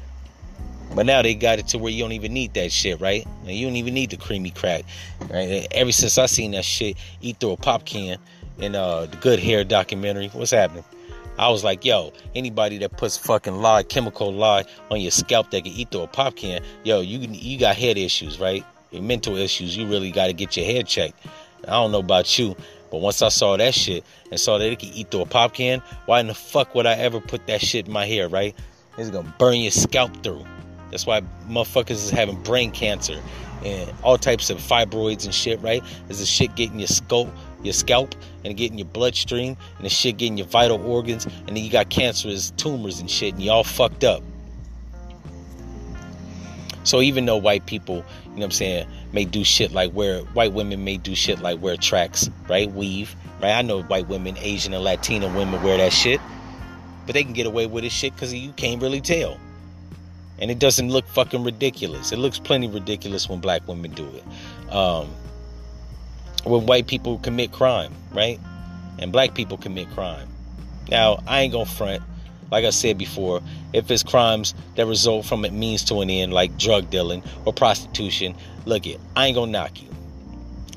But 0.95 1.05
now 1.05 1.21
they 1.21 1.35
got 1.35 1.59
it 1.59 1.67
to 1.69 1.77
where 1.77 1.91
you 1.91 2.03
don't 2.03 2.13
even 2.13 2.33
need 2.33 2.53
that 2.53 2.71
shit, 2.71 3.01
right? 3.01 3.27
And 3.41 3.51
you 3.51 3.67
don't 3.67 3.75
even 3.75 3.93
need 3.93 4.11
the 4.11 4.17
creamy 4.17 4.51
crack, 4.51 4.85
right? 5.29 5.67
Ever 5.71 5.91
since 5.91 6.17
I 6.17 6.25
seen 6.27 6.51
that 6.51 6.63
shit 6.63 6.95
eat 7.21 7.37
through 7.39 7.51
a 7.51 7.57
pop 7.57 7.85
can 7.85 8.17
in 8.59 8.75
uh, 8.75 9.07
the 9.07 9.17
Good 9.17 9.39
Hair 9.39 9.65
documentary, 9.65 10.29
what's 10.29 10.51
happening? 10.51 10.85
I 11.37 11.49
was 11.49 11.63
like, 11.63 11.83
yo, 11.83 12.13
anybody 12.33 12.77
that 12.79 12.97
puts 12.97 13.17
fucking 13.17 13.55
lye, 13.55 13.83
chemical 13.83 14.33
lye 14.33 14.65
on 14.89 15.01
your 15.01 15.11
scalp 15.11 15.51
that 15.51 15.63
can 15.63 15.73
eat 15.73 15.91
through 15.91 16.01
a 16.01 16.07
pop 16.07 16.35
can, 16.35 16.61
yo, 16.83 17.01
you 17.01 17.19
you 17.19 17.59
got 17.59 17.75
head 17.75 17.97
issues, 17.97 18.39
right? 18.39 18.63
Your 18.91 19.03
mental 19.03 19.35
issues. 19.35 19.75
You 19.75 19.87
really 19.87 20.11
got 20.11 20.27
to 20.27 20.33
get 20.33 20.55
your 20.55 20.65
head 20.65 20.87
checked. 20.87 21.25
I 21.67 21.71
don't 21.71 21.91
know 21.91 21.99
about 21.99 22.37
you, 22.37 22.55
but 22.91 23.01
once 23.01 23.21
I 23.21 23.29
saw 23.29 23.57
that 23.57 23.73
shit 23.73 24.05
and 24.31 24.39
saw 24.39 24.57
that 24.57 24.71
it 24.71 24.79
could 24.79 24.89
eat 24.93 25.11
through 25.11 25.21
a 25.21 25.25
pop 25.25 25.53
can, 25.53 25.81
why 26.05 26.19
in 26.19 26.27
the 26.27 26.33
fuck 26.33 26.73
would 26.75 26.85
I 26.85 26.93
ever 26.93 27.19
put 27.19 27.47
that 27.47 27.61
shit 27.61 27.87
in 27.87 27.93
my 27.93 28.05
hair, 28.05 28.29
right? 28.29 28.55
It's 28.97 29.09
gonna 29.09 29.33
burn 29.37 29.57
your 29.57 29.71
scalp 29.71 30.23
through. 30.23 30.45
That's 30.91 31.05
why 31.05 31.21
motherfuckers 31.49 31.91
is 31.91 32.09
having 32.09 32.41
brain 32.43 32.71
cancer 32.71 33.21
and 33.65 33.91
all 34.03 34.17
types 34.17 34.49
of 34.49 34.59
fibroids 34.59 35.25
and 35.25 35.33
shit, 35.33 35.59
right? 35.61 35.83
Is 36.07 36.19
the 36.19 36.25
shit 36.25 36.55
getting 36.55 36.79
your 36.79 36.87
scalp, 36.87 37.29
your 37.65 37.73
scalp, 37.73 38.15
and 38.43 38.55
getting 38.55 38.77
your 38.77 38.87
bloodstream, 38.87 39.57
and 39.77 39.85
the 39.85 39.89
shit 39.89 40.17
getting 40.17 40.37
your 40.37 40.47
vital 40.47 40.81
organs, 40.85 41.25
and 41.25 41.55
then 41.55 41.57
you 41.57 41.69
got 41.69 41.89
cancerous 41.89 42.51
tumors 42.51 42.99
and 42.99 43.09
shit, 43.09 43.33
and 43.33 43.43
you 43.43 43.51
all 43.51 43.63
fucked 43.63 44.03
up. 44.03 44.23
So 46.83 47.01
even 47.01 47.25
though 47.25 47.37
white 47.37 47.65
people, 47.65 47.95
you 47.95 48.01
know 48.01 48.35
what 48.35 48.43
I'm 48.43 48.51
saying, 48.51 48.87
may 49.11 49.25
do 49.25 49.43
shit 49.43 49.71
like 49.71 49.93
wear 49.93 50.19
white 50.19 50.53
women 50.53 50.83
may 50.83 50.97
do 50.97 51.15
shit 51.15 51.39
like 51.39 51.61
wear 51.61 51.77
tracks, 51.77 52.29
right? 52.47 52.71
Weave, 52.71 53.15
right? 53.41 53.53
I 53.53 53.61
know 53.63 53.81
white 53.81 54.07
women, 54.07 54.37
Asian 54.37 54.73
and 54.73 54.83
Latina 54.83 55.27
women 55.27 55.63
wear 55.63 55.77
that 55.77 55.91
shit. 55.93 56.21
But 57.05 57.13
they 57.13 57.23
can 57.23 57.33
get 57.33 57.45
away 57.45 57.65
with 57.65 57.83
this 57.83 57.93
shit 57.93 58.13
because 58.13 58.33
you 58.33 58.51
can't 58.53 58.81
really 58.81 59.01
tell 59.01 59.39
and 60.39 60.51
it 60.51 60.59
doesn't 60.59 60.89
look 60.89 61.07
fucking 61.07 61.43
ridiculous. 61.43 62.11
It 62.11 62.17
looks 62.17 62.39
plenty 62.39 62.67
ridiculous 62.67 63.29
when 63.29 63.39
black 63.39 63.67
women 63.67 63.91
do 63.91 64.07
it. 64.07 64.73
Um, 64.73 65.09
when 66.45 66.65
white 66.65 66.87
people 66.87 67.19
commit 67.19 67.51
crime, 67.51 67.93
right? 68.13 68.39
And 68.99 69.11
black 69.11 69.35
people 69.35 69.57
commit 69.57 69.89
crime. 69.91 70.27
Now, 70.89 71.21
I 71.27 71.41
ain't 71.41 71.53
gonna 71.53 71.65
front. 71.65 72.03
Like 72.51 72.63
I 72.63 72.69
said 72.69 72.97
before, 72.97 73.41
if 73.73 73.89
it's 73.89 74.03
crimes 74.03 74.53
that 74.75 74.85
result 74.85 75.25
from 75.25 75.43
a 75.45 75.49
means 75.49 75.83
to 75.85 76.01
an 76.01 76.09
end, 76.09 76.31
like 76.31 76.57
drug 76.57 76.89
dealing 76.89 77.23
or 77.43 77.53
prostitution, 77.53 78.35
look 78.65 78.85
it, 78.85 78.99
I 79.15 79.27
ain't 79.27 79.35
gonna 79.35 79.51
knock 79.51 79.81
you. 79.81 79.89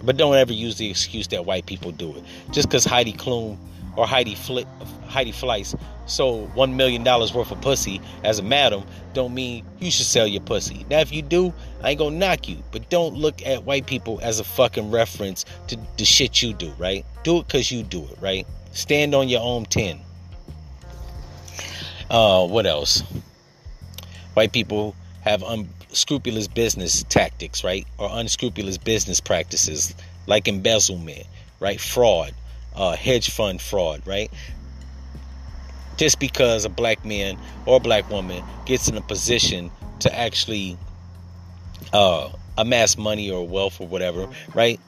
But 0.03 0.17
don't 0.17 0.35
ever 0.35 0.53
use 0.53 0.79
the 0.79 0.89
excuse 0.89 1.29
that 1.29 1.45
white 1.45 1.67
people 1.67 1.93
do 1.93 2.17
it. 2.17 2.25
Just 2.53 2.69
because 2.69 2.85
Heidi 2.85 3.13
Klum 3.13 3.59
or 3.99 4.07
Heidi 4.07 4.37
Fli- 4.37 4.67
Heidi 5.09 5.33
Fleiss 5.33 5.79
sold 6.07 6.55
one 6.55 6.77
million 6.77 7.03
dollars 7.03 7.35
worth 7.35 7.51
of 7.51 7.61
pussy 7.61 8.01
as 8.23 8.39
a 8.39 8.43
madam, 8.43 8.85
don't 9.13 9.35
mean 9.35 9.67
you 9.81 9.91
should 9.91 10.07
sell 10.07 10.27
your 10.27 10.41
pussy. 10.41 10.87
Now, 10.89 11.01
if 11.01 11.13
you 11.13 11.21
do, 11.21 11.53
I 11.83 11.91
ain't 11.91 11.99
gonna 11.99 12.17
knock 12.17 12.49
you, 12.49 12.63
but 12.71 12.89
don't 12.91 13.15
look 13.15 13.45
at 13.45 13.65
white 13.65 13.87
people 13.87 14.21
as 14.23 14.39
a 14.39 14.45
fucking 14.45 14.93
reference 14.93 15.45
to 15.67 15.77
the 15.97 16.05
shit 16.05 16.41
you 16.41 16.55
do, 16.55 16.73
right? 16.79 17.05
Do 17.25 17.39
it 17.39 17.49
because 17.49 17.73
you 17.73 17.83
do 17.83 18.05
it, 18.05 18.19
right? 18.21 18.47
Stand 18.73 19.17
on 19.17 19.29
your 19.29 19.43
own 19.43 19.65
ten. 19.65 20.01
Uh, 22.09 22.47
what 22.47 22.67
else? 22.67 23.03
White 24.35 24.53
people 24.53 24.95
have 25.23 25.43
unscrupulous 25.43 26.47
business 26.47 27.03
tactics, 27.03 27.65
right? 27.65 27.85
Or 27.99 28.09
unscrupulous 28.13 28.79
business 28.79 29.21
practices 29.21 29.93
like 30.29 30.47
embezzlement, 30.47 31.27
right? 31.59 31.81
Fraud, 31.81 32.33
uh, 32.79 32.97
hedge 32.97 33.31
fund 33.31 33.61
fraud, 33.61 34.01
right? 34.07 34.33
Just 35.97 36.21
because 36.21 36.65
a 36.65 36.69
black 36.69 37.05
man 37.05 37.37
or 37.67 37.77
a 37.77 37.81
black 37.81 38.09
woman 38.09 38.43
gets 38.65 38.89
in 38.89 38.97
a 38.97 39.01
position 39.01 39.71
to 39.99 40.17
actually 40.17 40.79
uh, 41.93 42.31
amass 42.57 42.97
money 42.97 43.31
or 43.31 43.47
wealth 43.47 43.81
or 43.81 43.89
whatever, 43.89 44.29
right? 44.55 44.81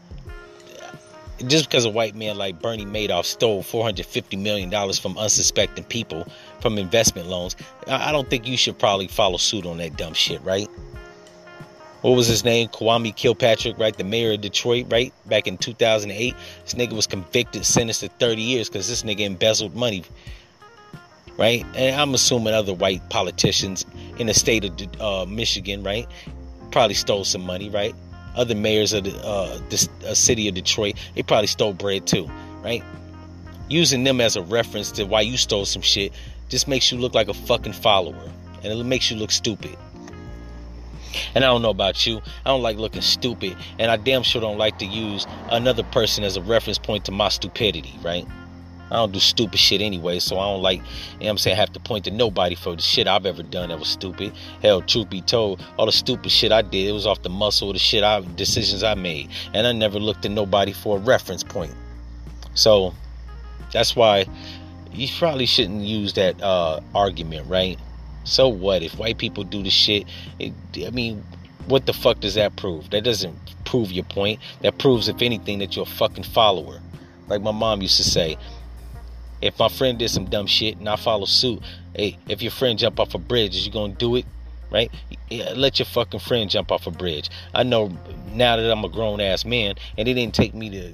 Just 1.46 1.68
because 1.68 1.84
a 1.84 1.90
white 1.90 2.14
man 2.14 2.36
like 2.36 2.60
Bernie 2.60 2.84
Madoff 2.84 3.24
stole 3.24 3.62
$450 3.62 4.38
million 4.40 4.70
from 4.92 5.18
unsuspecting 5.18 5.84
people 5.84 6.26
from 6.60 6.78
investment 6.78 7.28
loans, 7.28 7.56
I 7.88 8.12
don't 8.12 8.28
think 8.28 8.46
you 8.46 8.58
should 8.58 8.78
probably 8.78 9.08
follow 9.08 9.38
suit 9.38 9.66
on 9.66 9.78
that 9.78 9.96
dumb 9.96 10.12
shit, 10.12 10.42
right? 10.42 10.68
What 12.02 12.16
was 12.16 12.26
his 12.26 12.44
name? 12.44 12.68
Kwame 12.68 13.14
Kilpatrick, 13.14 13.78
right? 13.78 13.96
The 13.96 14.04
mayor 14.04 14.32
of 14.32 14.40
Detroit, 14.40 14.86
right? 14.90 15.12
Back 15.26 15.46
in 15.46 15.58
2008. 15.58 16.34
This 16.64 16.74
nigga 16.74 16.94
was 16.94 17.06
convicted, 17.06 17.66
sentenced 17.66 18.00
to 18.00 18.08
30 18.08 18.40
years 18.40 18.68
because 18.68 18.88
this 18.88 19.02
nigga 19.02 19.20
embezzled 19.20 19.74
money, 19.74 20.04
right? 21.36 21.64
And 21.74 22.00
I'm 22.00 22.14
assuming 22.14 22.54
other 22.54 22.72
white 22.72 23.08
politicians 23.10 23.84
in 24.18 24.26
the 24.26 24.34
state 24.34 24.64
of 24.64 25.00
uh, 25.00 25.26
Michigan, 25.26 25.82
right? 25.82 26.06
Probably 26.70 26.94
stole 26.94 27.24
some 27.24 27.42
money, 27.42 27.68
right? 27.68 27.94
Other 28.34 28.54
mayors 28.54 28.92
of 28.94 29.04
the, 29.04 29.16
uh, 29.18 29.58
the 29.68 29.88
uh, 30.06 30.14
city 30.14 30.48
of 30.48 30.54
Detroit, 30.54 30.94
they 31.14 31.22
probably 31.22 31.48
stole 31.48 31.74
bread 31.74 32.06
too, 32.06 32.30
right? 32.62 32.82
Using 33.68 34.04
them 34.04 34.20
as 34.20 34.36
a 34.36 34.42
reference 34.42 34.90
to 34.92 35.04
why 35.04 35.20
you 35.20 35.36
stole 35.36 35.66
some 35.66 35.82
shit 35.82 36.12
just 36.48 36.66
makes 36.66 36.90
you 36.90 36.98
look 36.98 37.14
like 37.14 37.28
a 37.28 37.34
fucking 37.34 37.74
follower. 37.74 38.30
And 38.62 38.72
it 38.72 38.84
makes 38.84 39.10
you 39.10 39.16
look 39.16 39.30
stupid. 39.30 39.76
And 41.34 41.44
I 41.44 41.48
don't 41.48 41.62
know 41.62 41.70
about 41.70 42.06
you. 42.06 42.20
I 42.44 42.50
don't 42.50 42.62
like 42.62 42.76
looking 42.76 43.02
stupid. 43.02 43.56
And 43.78 43.90
I 43.90 43.96
damn 43.96 44.22
sure 44.22 44.40
don't 44.40 44.58
like 44.58 44.78
to 44.78 44.86
use 44.86 45.26
another 45.50 45.82
person 45.82 46.24
as 46.24 46.36
a 46.36 46.42
reference 46.42 46.78
point 46.78 47.04
to 47.06 47.12
my 47.12 47.28
stupidity, 47.28 47.98
right? 48.02 48.26
I 48.90 48.96
don't 48.96 49.12
do 49.12 49.20
stupid 49.20 49.60
shit 49.60 49.80
anyway, 49.80 50.18
so 50.18 50.38
I 50.38 50.46
don't 50.46 50.62
like, 50.62 50.78
you 50.78 50.82
know 50.82 51.26
what 51.26 51.30
I'm 51.30 51.38
saying, 51.38 51.56
have 51.56 51.72
to 51.74 51.80
point 51.80 52.06
to 52.06 52.10
nobody 52.10 52.56
for 52.56 52.74
the 52.74 52.82
shit 52.82 53.06
I've 53.06 53.24
ever 53.24 53.44
done 53.44 53.68
that 53.68 53.78
was 53.78 53.88
stupid. 53.88 54.32
Hell, 54.62 54.82
truth 54.82 55.08
be 55.08 55.20
told, 55.20 55.64
all 55.76 55.86
the 55.86 55.92
stupid 55.92 56.32
shit 56.32 56.50
I 56.50 56.62
did, 56.62 56.88
it 56.88 56.92
was 56.92 57.06
off 57.06 57.22
the 57.22 57.30
muscle 57.30 57.68
of 57.68 57.74
the 57.74 57.78
shit 57.78 58.02
I 58.02 58.20
decisions 58.20 58.82
I 58.82 58.94
made. 58.94 59.30
And 59.54 59.66
I 59.66 59.72
never 59.72 60.00
looked 60.00 60.22
to 60.22 60.28
nobody 60.28 60.72
for 60.72 60.96
a 60.96 61.00
reference 61.00 61.44
point. 61.44 61.72
So 62.54 62.92
that's 63.72 63.94
why 63.94 64.26
you 64.92 65.06
probably 65.18 65.46
shouldn't 65.46 65.82
use 65.82 66.14
that 66.14 66.42
uh, 66.42 66.80
argument, 66.92 67.48
right? 67.48 67.78
So 68.30 68.46
what 68.46 68.84
if 68.84 68.96
white 68.96 69.18
people 69.18 69.42
do 69.42 69.60
the 69.60 69.70
shit? 69.70 70.06
It, 70.38 70.52
I 70.86 70.90
mean, 70.90 71.24
what 71.66 71.86
the 71.86 71.92
fuck 71.92 72.20
does 72.20 72.34
that 72.34 72.54
prove? 72.54 72.88
That 72.90 73.02
doesn't 73.02 73.36
prove 73.64 73.90
your 73.90 74.04
point. 74.04 74.38
That 74.60 74.78
proves, 74.78 75.08
if 75.08 75.20
anything, 75.20 75.58
that 75.58 75.74
you're 75.74 75.82
a 75.82 75.88
fucking 75.88 76.22
follower. 76.22 76.80
Like 77.26 77.42
my 77.42 77.50
mom 77.50 77.82
used 77.82 77.96
to 77.96 78.04
say, 78.04 78.38
if 79.42 79.58
my 79.58 79.68
friend 79.68 79.98
did 79.98 80.10
some 80.10 80.26
dumb 80.26 80.46
shit 80.46 80.76
and 80.78 80.88
I 80.88 80.94
follow 80.94 81.24
suit, 81.24 81.60
hey, 81.92 82.18
if 82.28 82.40
your 82.40 82.52
friend 82.52 82.78
jump 82.78 83.00
off 83.00 83.16
a 83.16 83.18
bridge, 83.18 83.56
is 83.56 83.66
you 83.66 83.72
gonna 83.72 83.94
do 83.94 84.14
it? 84.14 84.26
Right? 84.70 84.92
Yeah, 85.28 85.54
let 85.56 85.80
your 85.80 85.86
fucking 85.86 86.20
friend 86.20 86.48
jump 86.48 86.70
off 86.70 86.86
a 86.86 86.92
bridge. 86.92 87.30
I 87.52 87.64
know 87.64 87.88
now 88.32 88.56
that 88.56 88.70
I'm 88.70 88.84
a 88.84 88.88
grown 88.88 89.20
ass 89.20 89.44
man, 89.44 89.74
and 89.98 90.06
it 90.06 90.14
didn't 90.14 90.34
take 90.34 90.54
me 90.54 90.70
to 90.70 90.92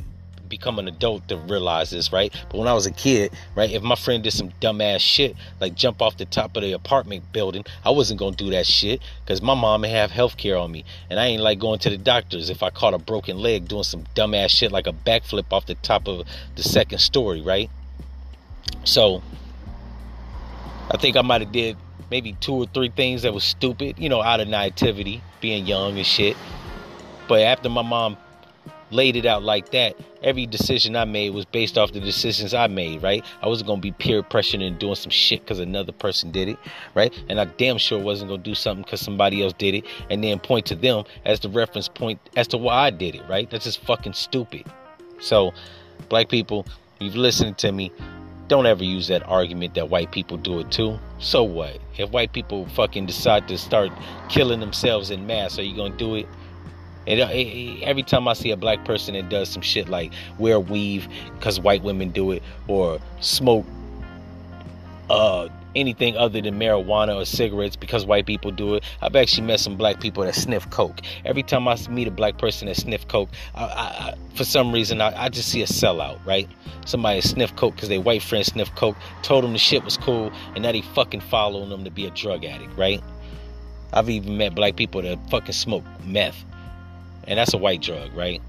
become 0.48 0.78
an 0.78 0.88
adult 0.88 1.28
to 1.28 1.36
realize 1.36 1.90
this, 1.90 2.12
right? 2.12 2.32
But 2.48 2.58
when 2.58 2.68
I 2.68 2.72
was 2.72 2.86
a 2.86 2.92
kid, 2.92 3.32
right, 3.54 3.70
if 3.70 3.82
my 3.82 3.94
friend 3.94 4.22
did 4.22 4.32
some 4.32 4.50
dumbass 4.60 5.00
shit, 5.00 5.36
like 5.60 5.74
jump 5.74 6.00
off 6.00 6.16
the 6.16 6.24
top 6.24 6.56
of 6.56 6.62
the 6.62 6.72
apartment 6.72 7.32
building, 7.32 7.64
I 7.84 7.90
wasn't 7.90 8.20
gonna 8.20 8.36
do 8.36 8.50
that 8.50 8.66
shit 8.66 9.00
because 9.24 9.42
my 9.42 9.54
mom 9.54 9.82
may 9.82 9.90
have 9.90 10.10
health 10.10 10.36
care 10.36 10.56
on 10.56 10.72
me, 10.72 10.84
and 11.10 11.20
I 11.20 11.26
ain't 11.26 11.42
like 11.42 11.58
going 11.58 11.78
to 11.80 11.90
the 11.90 11.98
doctors 11.98 12.50
if 12.50 12.62
I 12.62 12.70
caught 12.70 12.94
a 12.94 12.98
broken 12.98 13.38
leg 13.38 13.68
doing 13.68 13.82
some 13.82 14.04
dumbass 14.14 14.50
shit 14.50 14.72
like 14.72 14.86
a 14.86 14.92
backflip 14.92 15.52
off 15.52 15.66
the 15.66 15.74
top 15.76 16.08
of 16.08 16.26
the 16.54 16.62
second 16.62 16.98
story, 16.98 17.40
right? 17.40 17.70
So 18.84 19.22
I 20.90 20.96
think 20.96 21.16
I 21.16 21.22
might 21.22 21.40
have 21.40 21.52
did 21.52 21.76
maybe 22.10 22.34
two 22.34 22.54
or 22.54 22.66
three 22.66 22.88
things 22.88 23.22
that 23.22 23.34
was 23.34 23.44
stupid, 23.44 23.98
you 23.98 24.08
know, 24.08 24.22
out 24.22 24.40
of 24.40 24.48
naivety, 24.48 25.22
being 25.40 25.66
young 25.66 25.96
and 25.96 26.06
shit. 26.06 26.36
But 27.28 27.40
after 27.40 27.68
my 27.68 27.82
mom 27.82 28.16
laid 28.90 29.16
it 29.16 29.26
out 29.26 29.42
like 29.42 29.70
that, 29.70 29.96
every 30.22 30.46
decision 30.46 30.96
I 30.96 31.04
made 31.04 31.30
was 31.30 31.44
based 31.44 31.76
off 31.76 31.92
the 31.92 32.00
decisions 32.00 32.54
I 32.54 32.66
made, 32.66 33.02
right? 33.02 33.24
I 33.42 33.48
wasn't 33.48 33.68
gonna 33.68 33.80
be 33.80 33.92
peer 33.92 34.22
pressuring 34.22 34.66
and 34.66 34.78
doing 34.78 34.94
some 34.94 35.10
shit 35.10 35.40
because 35.40 35.58
another 35.58 35.92
person 35.92 36.30
did 36.30 36.48
it, 36.48 36.58
right? 36.94 37.12
And 37.28 37.40
I 37.40 37.46
damn 37.46 37.78
sure 37.78 37.98
wasn't 37.98 38.30
gonna 38.30 38.42
do 38.42 38.54
something 38.54 38.84
because 38.84 39.00
somebody 39.00 39.42
else 39.42 39.52
did 39.54 39.74
it 39.74 39.84
and 40.10 40.22
then 40.22 40.38
point 40.38 40.66
to 40.66 40.76
them 40.76 41.04
as 41.24 41.40
the 41.40 41.48
reference 41.48 41.88
point 41.88 42.20
as 42.36 42.46
to 42.48 42.58
why 42.58 42.86
I 42.86 42.90
did 42.90 43.14
it, 43.14 43.22
right? 43.28 43.50
That's 43.50 43.64
just 43.64 43.80
fucking 43.80 44.12
stupid. 44.12 44.64
So, 45.18 45.52
black 46.08 46.28
people, 46.28 46.66
you've 47.00 47.16
listened 47.16 47.58
to 47.58 47.72
me. 47.72 47.92
Don't 48.48 48.66
ever 48.66 48.84
use 48.84 49.08
that 49.08 49.26
argument 49.26 49.74
that 49.74 49.90
white 49.90 50.12
people 50.12 50.36
do 50.36 50.60
it 50.60 50.70
too. 50.70 51.00
So 51.18 51.42
what? 51.42 51.78
If 51.98 52.10
white 52.10 52.32
people 52.32 52.66
fucking 52.66 53.06
decide 53.06 53.48
to 53.48 53.58
start 53.58 53.90
killing 54.28 54.60
themselves 54.60 55.10
in 55.10 55.26
mass, 55.26 55.58
are 55.58 55.62
you 55.62 55.74
gonna 55.74 55.96
do 55.96 56.14
it? 56.14 56.28
Uh, 57.08 57.28
every 57.82 58.02
time 58.02 58.26
I 58.26 58.32
see 58.32 58.50
a 58.50 58.56
black 58.56 58.84
person 58.84 59.14
that 59.14 59.28
does 59.28 59.48
some 59.48 59.62
shit 59.62 59.88
like 59.88 60.12
wear 60.38 60.58
weave 60.58 61.08
because 61.34 61.60
white 61.60 61.82
women 61.82 62.10
do 62.10 62.32
it, 62.32 62.42
or 62.68 62.98
smoke 63.20 63.64
uh, 65.08 65.48
anything 65.76 66.16
other 66.16 66.40
than 66.40 66.58
marijuana 66.58 67.14
or 67.14 67.24
cigarettes 67.24 67.76
because 67.76 68.04
white 68.06 68.26
people 68.26 68.50
do 68.50 68.74
it. 68.74 68.84
I've 69.02 69.14
actually 69.14 69.46
met 69.46 69.60
some 69.60 69.76
black 69.76 70.00
people 70.00 70.24
that 70.24 70.34
sniff 70.34 70.68
coke. 70.70 71.00
Every 71.24 71.42
time 71.42 71.68
I 71.68 71.76
meet 71.88 72.08
a 72.08 72.10
black 72.10 72.38
person 72.38 72.66
that 72.66 72.76
sniff 72.76 73.06
coke, 73.06 73.28
I, 73.54 73.64
I, 73.64 73.66
I, 73.66 74.14
for 74.34 74.44
some 74.44 74.72
reason 74.72 75.00
I, 75.00 75.28
just 75.28 75.50
see 75.50 75.62
a 75.62 75.66
sellout, 75.66 76.24
right? 76.26 76.48
Somebody 76.86 77.20
sniff 77.20 77.54
coke 77.56 77.76
because 77.76 77.88
their 77.88 78.00
white 78.00 78.22
friend 78.22 78.44
sniff 78.44 78.74
coke, 78.74 78.96
told 79.22 79.44
them 79.44 79.52
the 79.52 79.58
shit 79.58 79.84
was 79.84 79.96
cool, 79.96 80.32
and 80.54 80.62
now 80.62 80.72
they 80.72 80.82
fucking 80.82 81.20
following 81.20 81.68
them 81.68 81.84
to 81.84 81.90
be 81.90 82.06
a 82.06 82.10
drug 82.10 82.44
addict, 82.44 82.76
right? 82.76 83.02
I've 83.92 84.10
even 84.10 84.36
met 84.36 84.54
black 84.54 84.76
people 84.76 85.02
that 85.02 85.18
fucking 85.30 85.52
smoke 85.52 85.84
meth 86.04 86.44
and 87.26 87.38
that's 87.38 87.54
a 87.54 87.58
white 87.58 87.82
drug, 87.82 88.14
right? 88.14 88.40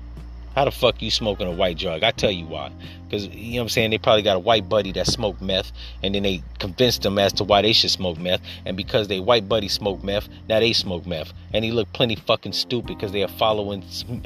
How 0.57 0.65
the 0.65 0.71
fuck 0.71 1.03
you 1.03 1.11
smoking 1.11 1.47
a 1.47 1.51
white 1.51 1.77
drug? 1.77 2.01
I 2.03 2.09
tell 2.09 2.31
you 2.31 2.45
why. 2.47 2.71
Because, 3.05 3.27
you 3.27 3.51
know 3.51 3.57
what 3.57 3.63
I'm 3.65 3.69
saying? 3.69 3.91
They 3.91 3.99
probably 3.99 4.23
got 4.23 4.37
a 4.37 4.39
white 4.39 4.67
buddy 4.67 4.91
that 4.93 5.05
smoked 5.05 5.39
meth, 5.39 5.71
and 6.01 6.15
then 6.15 6.23
they 6.23 6.41
convinced 6.57 7.03
them 7.03 7.19
as 7.19 7.31
to 7.33 7.43
why 7.43 7.61
they 7.61 7.73
should 7.73 7.91
smoke 7.91 8.17
meth. 8.17 8.41
And 8.65 8.75
because 8.75 9.07
they 9.07 9.19
white 9.19 9.47
buddy 9.47 9.67
smoked 9.67 10.03
meth, 10.03 10.27
now 10.49 10.59
they 10.59 10.73
smoke 10.73 11.05
meth. 11.05 11.31
And 11.53 11.63
he 11.63 11.71
looked 11.71 11.93
plenty 11.93 12.15
fucking 12.15 12.53
stupid 12.53 12.87
because 12.87 13.11
they 13.11 13.21
are 13.21 13.27
following 13.27 13.83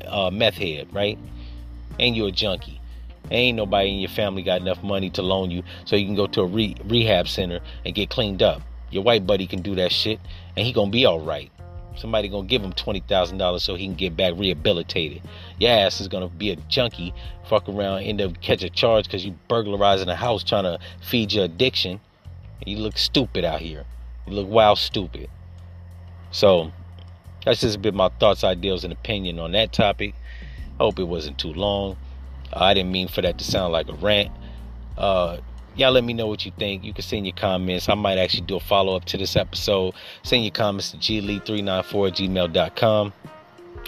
uh, 0.08 0.32
meth 0.32 0.56
head, 0.56 0.88
right? 0.94 1.20
And 2.00 2.16
you're 2.16 2.30
a 2.30 2.32
junkie. 2.32 2.80
Ain't 3.30 3.58
nobody 3.58 3.94
in 3.94 4.00
your 4.00 4.10
family 4.10 4.42
got 4.42 4.62
enough 4.62 4.82
money 4.82 5.10
to 5.10 5.22
loan 5.22 5.52
you 5.52 5.64
so 5.84 5.98
you 5.98 6.06
can 6.06 6.16
go 6.16 6.28
to 6.28 6.42
a 6.42 6.46
re- 6.46 6.78
rehab 6.86 7.28
center 7.28 7.60
and 7.86 7.94
get 7.94 8.10
cleaned 8.10 8.42
up. 8.42 8.62
Your 8.90 9.04
white 9.04 9.28
buddy 9.28 9.48
can 9.48 9.62
do 9.62 9.76
that 9.76 9.92
shit, 9.92 10.20
and 10.56 10.66
he 10.66 10.72
gonna 10.72 10.92
be 10.92 11.06
all 11.06 11.20
right. 11.20 11.52
Somebody 11.98 12.30
gonna 12.30 12.48
give 12.48 12.64
him 12.64 12.74
twenty 12.74 13.02
thousand 13.02 13.38
dollars 13.38 13.64
so 13.64 13.76
he 13.76 13.86
can 13.86 13.96
get 13.96 14.16
back 14.16 14.34
rehabilitated. 14.38 15.22
Your 15.60 15.72
ass 15.72 16.02
is 16.02 16.08
gonna 16.08 16.30
be 16.30 16.52
a 16.52 16.56
junkie, 16.56 17.14
fuck 17.48 17.68
around, 17.68 18.04
end 18.04 18.22
up 18.22 18.40
catch 18.42 18.64
a 18.64 18.70
charge 18.70 19.06
because 19.06 19.26
you 19.26 19.36
burglarizing 19.48 20.08
a 20.08 20.16
house 20.16 20.44
trying 20.44 20.64
to 20.64 20.80
feed 21.02 21.34
your 21.34 21.46
addiction. 21.46 22.00
You 22.66 22.78
look 22.78 22.98
stupid 22.98 23.44
out 23.44 23.60
here. 23.60 23.86
You 24.28 24.34
look 24.34 24.48
wild 24.48 24.78
stupid. 24.78 25.30
So 26.32 26.72
that's 27.46 27.62
just 27.62 27.76
a 27.76 27.80
bit 27.80 27.94
my 27.94 28.10
thoughts, 28.20 28.44
ideals, 28.44 28.84
and 28.84 28.94
opinion 28.94 29.40
on 29.40 29.52
that 29.52 29.74
topic. 29.74 30.16
I 30.80 30.84
Hope 30.84 31.00
it 31.00 31.04
wasn't 31.04 31.38
too 31.38 31.54
long. 31.54 31.98
I 32.54 32.74
didn't 32.74 32.92
mean 32.92 33.08
for 33.08 33.22
that 33.22 33.38
to 33.38 33.44
sound 33.44 33.74
like 33.74 33.90
a 33.90 33.94
rant. 33.94 34.32
Uh, 34.98 35.38
y'all 35.76 35.92
let 35.92 36.04
me 36.04 36.14
know 36.14 36.28
what 36.28 36.46
you 36.46 36.52
think. 36.58 36.84
You 36.84 36.94
can 36.94 37.04
send 37.04 37.26
your 37.26 37.36
comments. 37.36 37.90
I 37.90 37.96
might 37.96 38.18
actually 38.18 38.46
do 38.46 38.58
a 38.58 38.60
follow 38.60 38.96
up 38.96 39.06
to 39.06 39.18
this 39.18 39.36
episode. 39.36 39.94
Send 40.24 40.44
your 40.44 40.52
comments 40.52 40.92
to 40.92 40.98
glee394 40.98 42.08
at 42.08 42.16
gmail.com. 42.16 43.14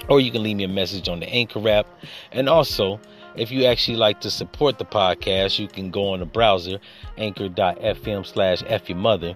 Or 0.09 0.19
you 0.19 0.31
can 0.31 0.43
leave 0.43 0.57
me 0.57 0.63
a 0.63 0.69
message 0.69 1.07
on 1.07 1.19
the 1.19 1.29
Anchor 1.29 1.67
app. 1.69 1.87
And 2.31 2.49
also, 2.49 2.99
if 3.35 3.51
you 3.51 3.65
actually 3.65 3.97
like 3.97 4.21
to 4.21 4.31
support 4.31 4.77
the 4.77 4.86
podcast, 4.86 5.60
you 5.60 5.67
can 5.67 5.91
go 5.91 6.10
on 6.10 6.19
the 6.19 6.25
browser, 6.25 6.79
anchor.fm 7.17 8.25
slash 8.25 8.63
F 8.67 8.89
your 8.89 8.97
mother. 8.97 9.34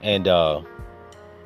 And, 0.00 0.28
uh, 0.28 0.62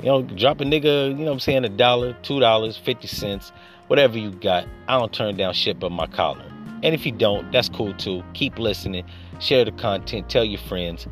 you 0.01 0.07
know, 0.07 0.23
drop 0.23 0.61
a 0.61 0.65
nigga, 0.65 1.17
you 1.17 1.25
know 1.25 1.33
I'm 1.33 1.41
saying, 1.41 1.65
a 1.65 1.69
dollar, 1.69 2.15
two 2.23 2.41
dollars, 2.41 2.77
fifty 2.77 3.09
cents, 3.09 3.51
whatever 3.87 4.19
you 4.19 4.31
got. 4.31 4.67
I 4.89 4.99
don't 4.99 5.13
turn 5.13 5.37
down 5.37 5.55
shit 5.55 5.79
but 5.79 5.91
my 5.91 6.07
collar. 6.07 6.45
And 6.83 6.95
if 6.95 7.07
you 7.07 7.13
don't, 7.13 7.51
that's 7.51 7.69
cool 7.69 7.95
too. 7.95 8.23
Keep 8.35 8.59
listening 8.59 9.05
share 9.41 9.65
the 9.65 9.73
content, 9.73 10.29
tell 10.29 10.45
your 10.45 10.61
friends, 10.61 11.07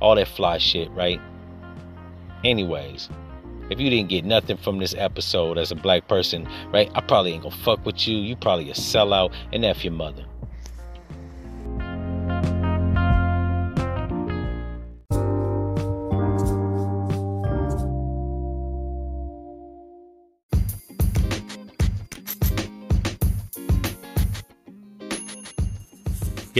all 0.00 0.14
that 0.14 0.28
fly 0.28 0.58
shit, 0.58 0.90
right? 0.90 1.20
Anyways, 2.44 3.08
if 3.70 3.80
you 3.80 3.90
didn't 3.90 4.08
get 4.08 4.24
nothing 4.24 4.56
from 4.56 4.78
this 4.78 4.94
episode 4.96 5.58
as 5.58 5.70
a 5.70 5.76
black 5.76 6.08
person, 6.08 6.48
right, 6.72 6.90
I 6.94 7.00
probably 7.00 7.32
ain't 7.32 7.42
gonna 7.42 7.54
fuck 7.54 7.84
with 7.86 8.08
you. 8.08 8.16
You 8.18 8.34
probably 8.36 8.70
a 8.70 8.74
sellout, 8.74 9.32
and 9.52 9.64
F 9.64 9.84
your 9.84 9.92
mother. 9.92 10.24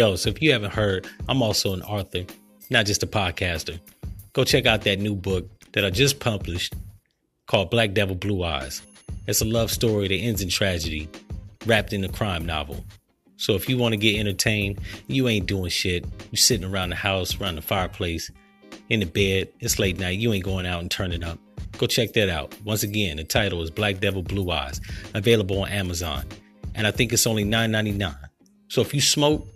Yo, 0.01 0.17
so 0.17 0.31
if 0.31 0.41
you 0.41 0.51
haven't 0.51 0.73
heard, 0.73 1.07
I'm 1.29 1.43
also 1.43 1.75
an 1.75 1.83
author, 1.83 2.25
not 2.71 2.87
just 2.87 3.03
a 3.03 3.07
podcaster. 3.07 3.79
Go 4.33 4.45
check 4.45 4.65
out 4.65 4.81
that 4.85 4.99
new 4.99 5.15
book 5.15 5.47
that 5.73 5.85
I 5.85 5.91
just 5.91 6.21
published 6.21 6.75
called 7.47 7.71
Black 7.71 7.93
Devil 7.93 8.17
Blue 8.17 8.43
Eyes. 8.43 8.81
It's 9.27 9.43
a 9.43 9.45
love 9.45 9.71
story 9.71 10.09
that 10.09 10.15
ends 10.15 10.41
in 10.41 10.49
tragedy, 10.49 11.07
wrapped 11.67 11.93
in 11.93 12.03
a 12.03 12.09
crime 12.09 12.47
novel. 12.47 12.83
So 13.37 13.57
if 13.57 13.69
you 13.69 13.77
want 13.77 13.93
to 13.93 13.99
get 13.99 14.19
entertained, 14.19 14.81
you 15.07 15.29
ain't 15.29 15.45
doing 15.45 15.69
shit. 15.69 16.07
You 16.31 16.39
sitting 16.39 16.65
around 16.65 16.89
the 16.89 16.97
house, 16.97 17.39
around 17.39 17.57
the 17.57 17.61
fireplace, 17.61 18.31
in 18.89 19.01
the 19.01 19.05
bed. 19.05 19.49
It's 19.61 19.79
late 19.79 19.99
night. 19.99 20.19
You 20.19 20.33
ain't 20.33 20.45
going 20.45 20.65
out 20.65 20.81
and 20.81 20.91
turning 20.91 21.23
up. 21.23 21.39
Go 21.77 21.87
check 21.87 22.15
that 22.15 22.31
out. 22.31 22.55
Once 22.65 22.83
again, 22.83 23.19
the 23.19 23.25
title 23.25 23.61
is 23.61 23.71
Black 23.71 24.01
Devil 24.01 24.23
Blue 24.23 24.51
Eyes, 24.51 24.81
available 25.13 25.61
on 25.61 25.69
Amazon, 25.69 26.25
and 26.75 26.87
I 26.87 26.91
think 26.91 27.13
it's 27.13 27.27
only 27.27 27.45
$9.99. 27.45 28.17
So 28.69 28.81
if 28.81 28.95
you 28.95 29.03
smoke, 29.03 29.47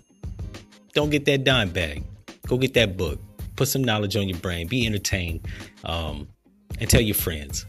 don't 0.95 1.11
get 1.11 1.25
that 1.27 1.45
dime 1.45 1.71
bag. 1.71 2.05
Go 2.47 2.57
get 2.57 2.75
that 2.75 2.97
book. 2.97 3.21
Put 3.57 3.69
some 3.69 3.85
knowledge 3.85 4.17
on 4.17 4.29
your 4.29 4.39
brain. 4.39 4.67
Be 4.67 4.87
entertained. 4.87 5.47
Um, 5.85 6.29
and 6.81 6.89
tell 6.89 7.01
your 7.01 7.15
friends. 7.15 7.67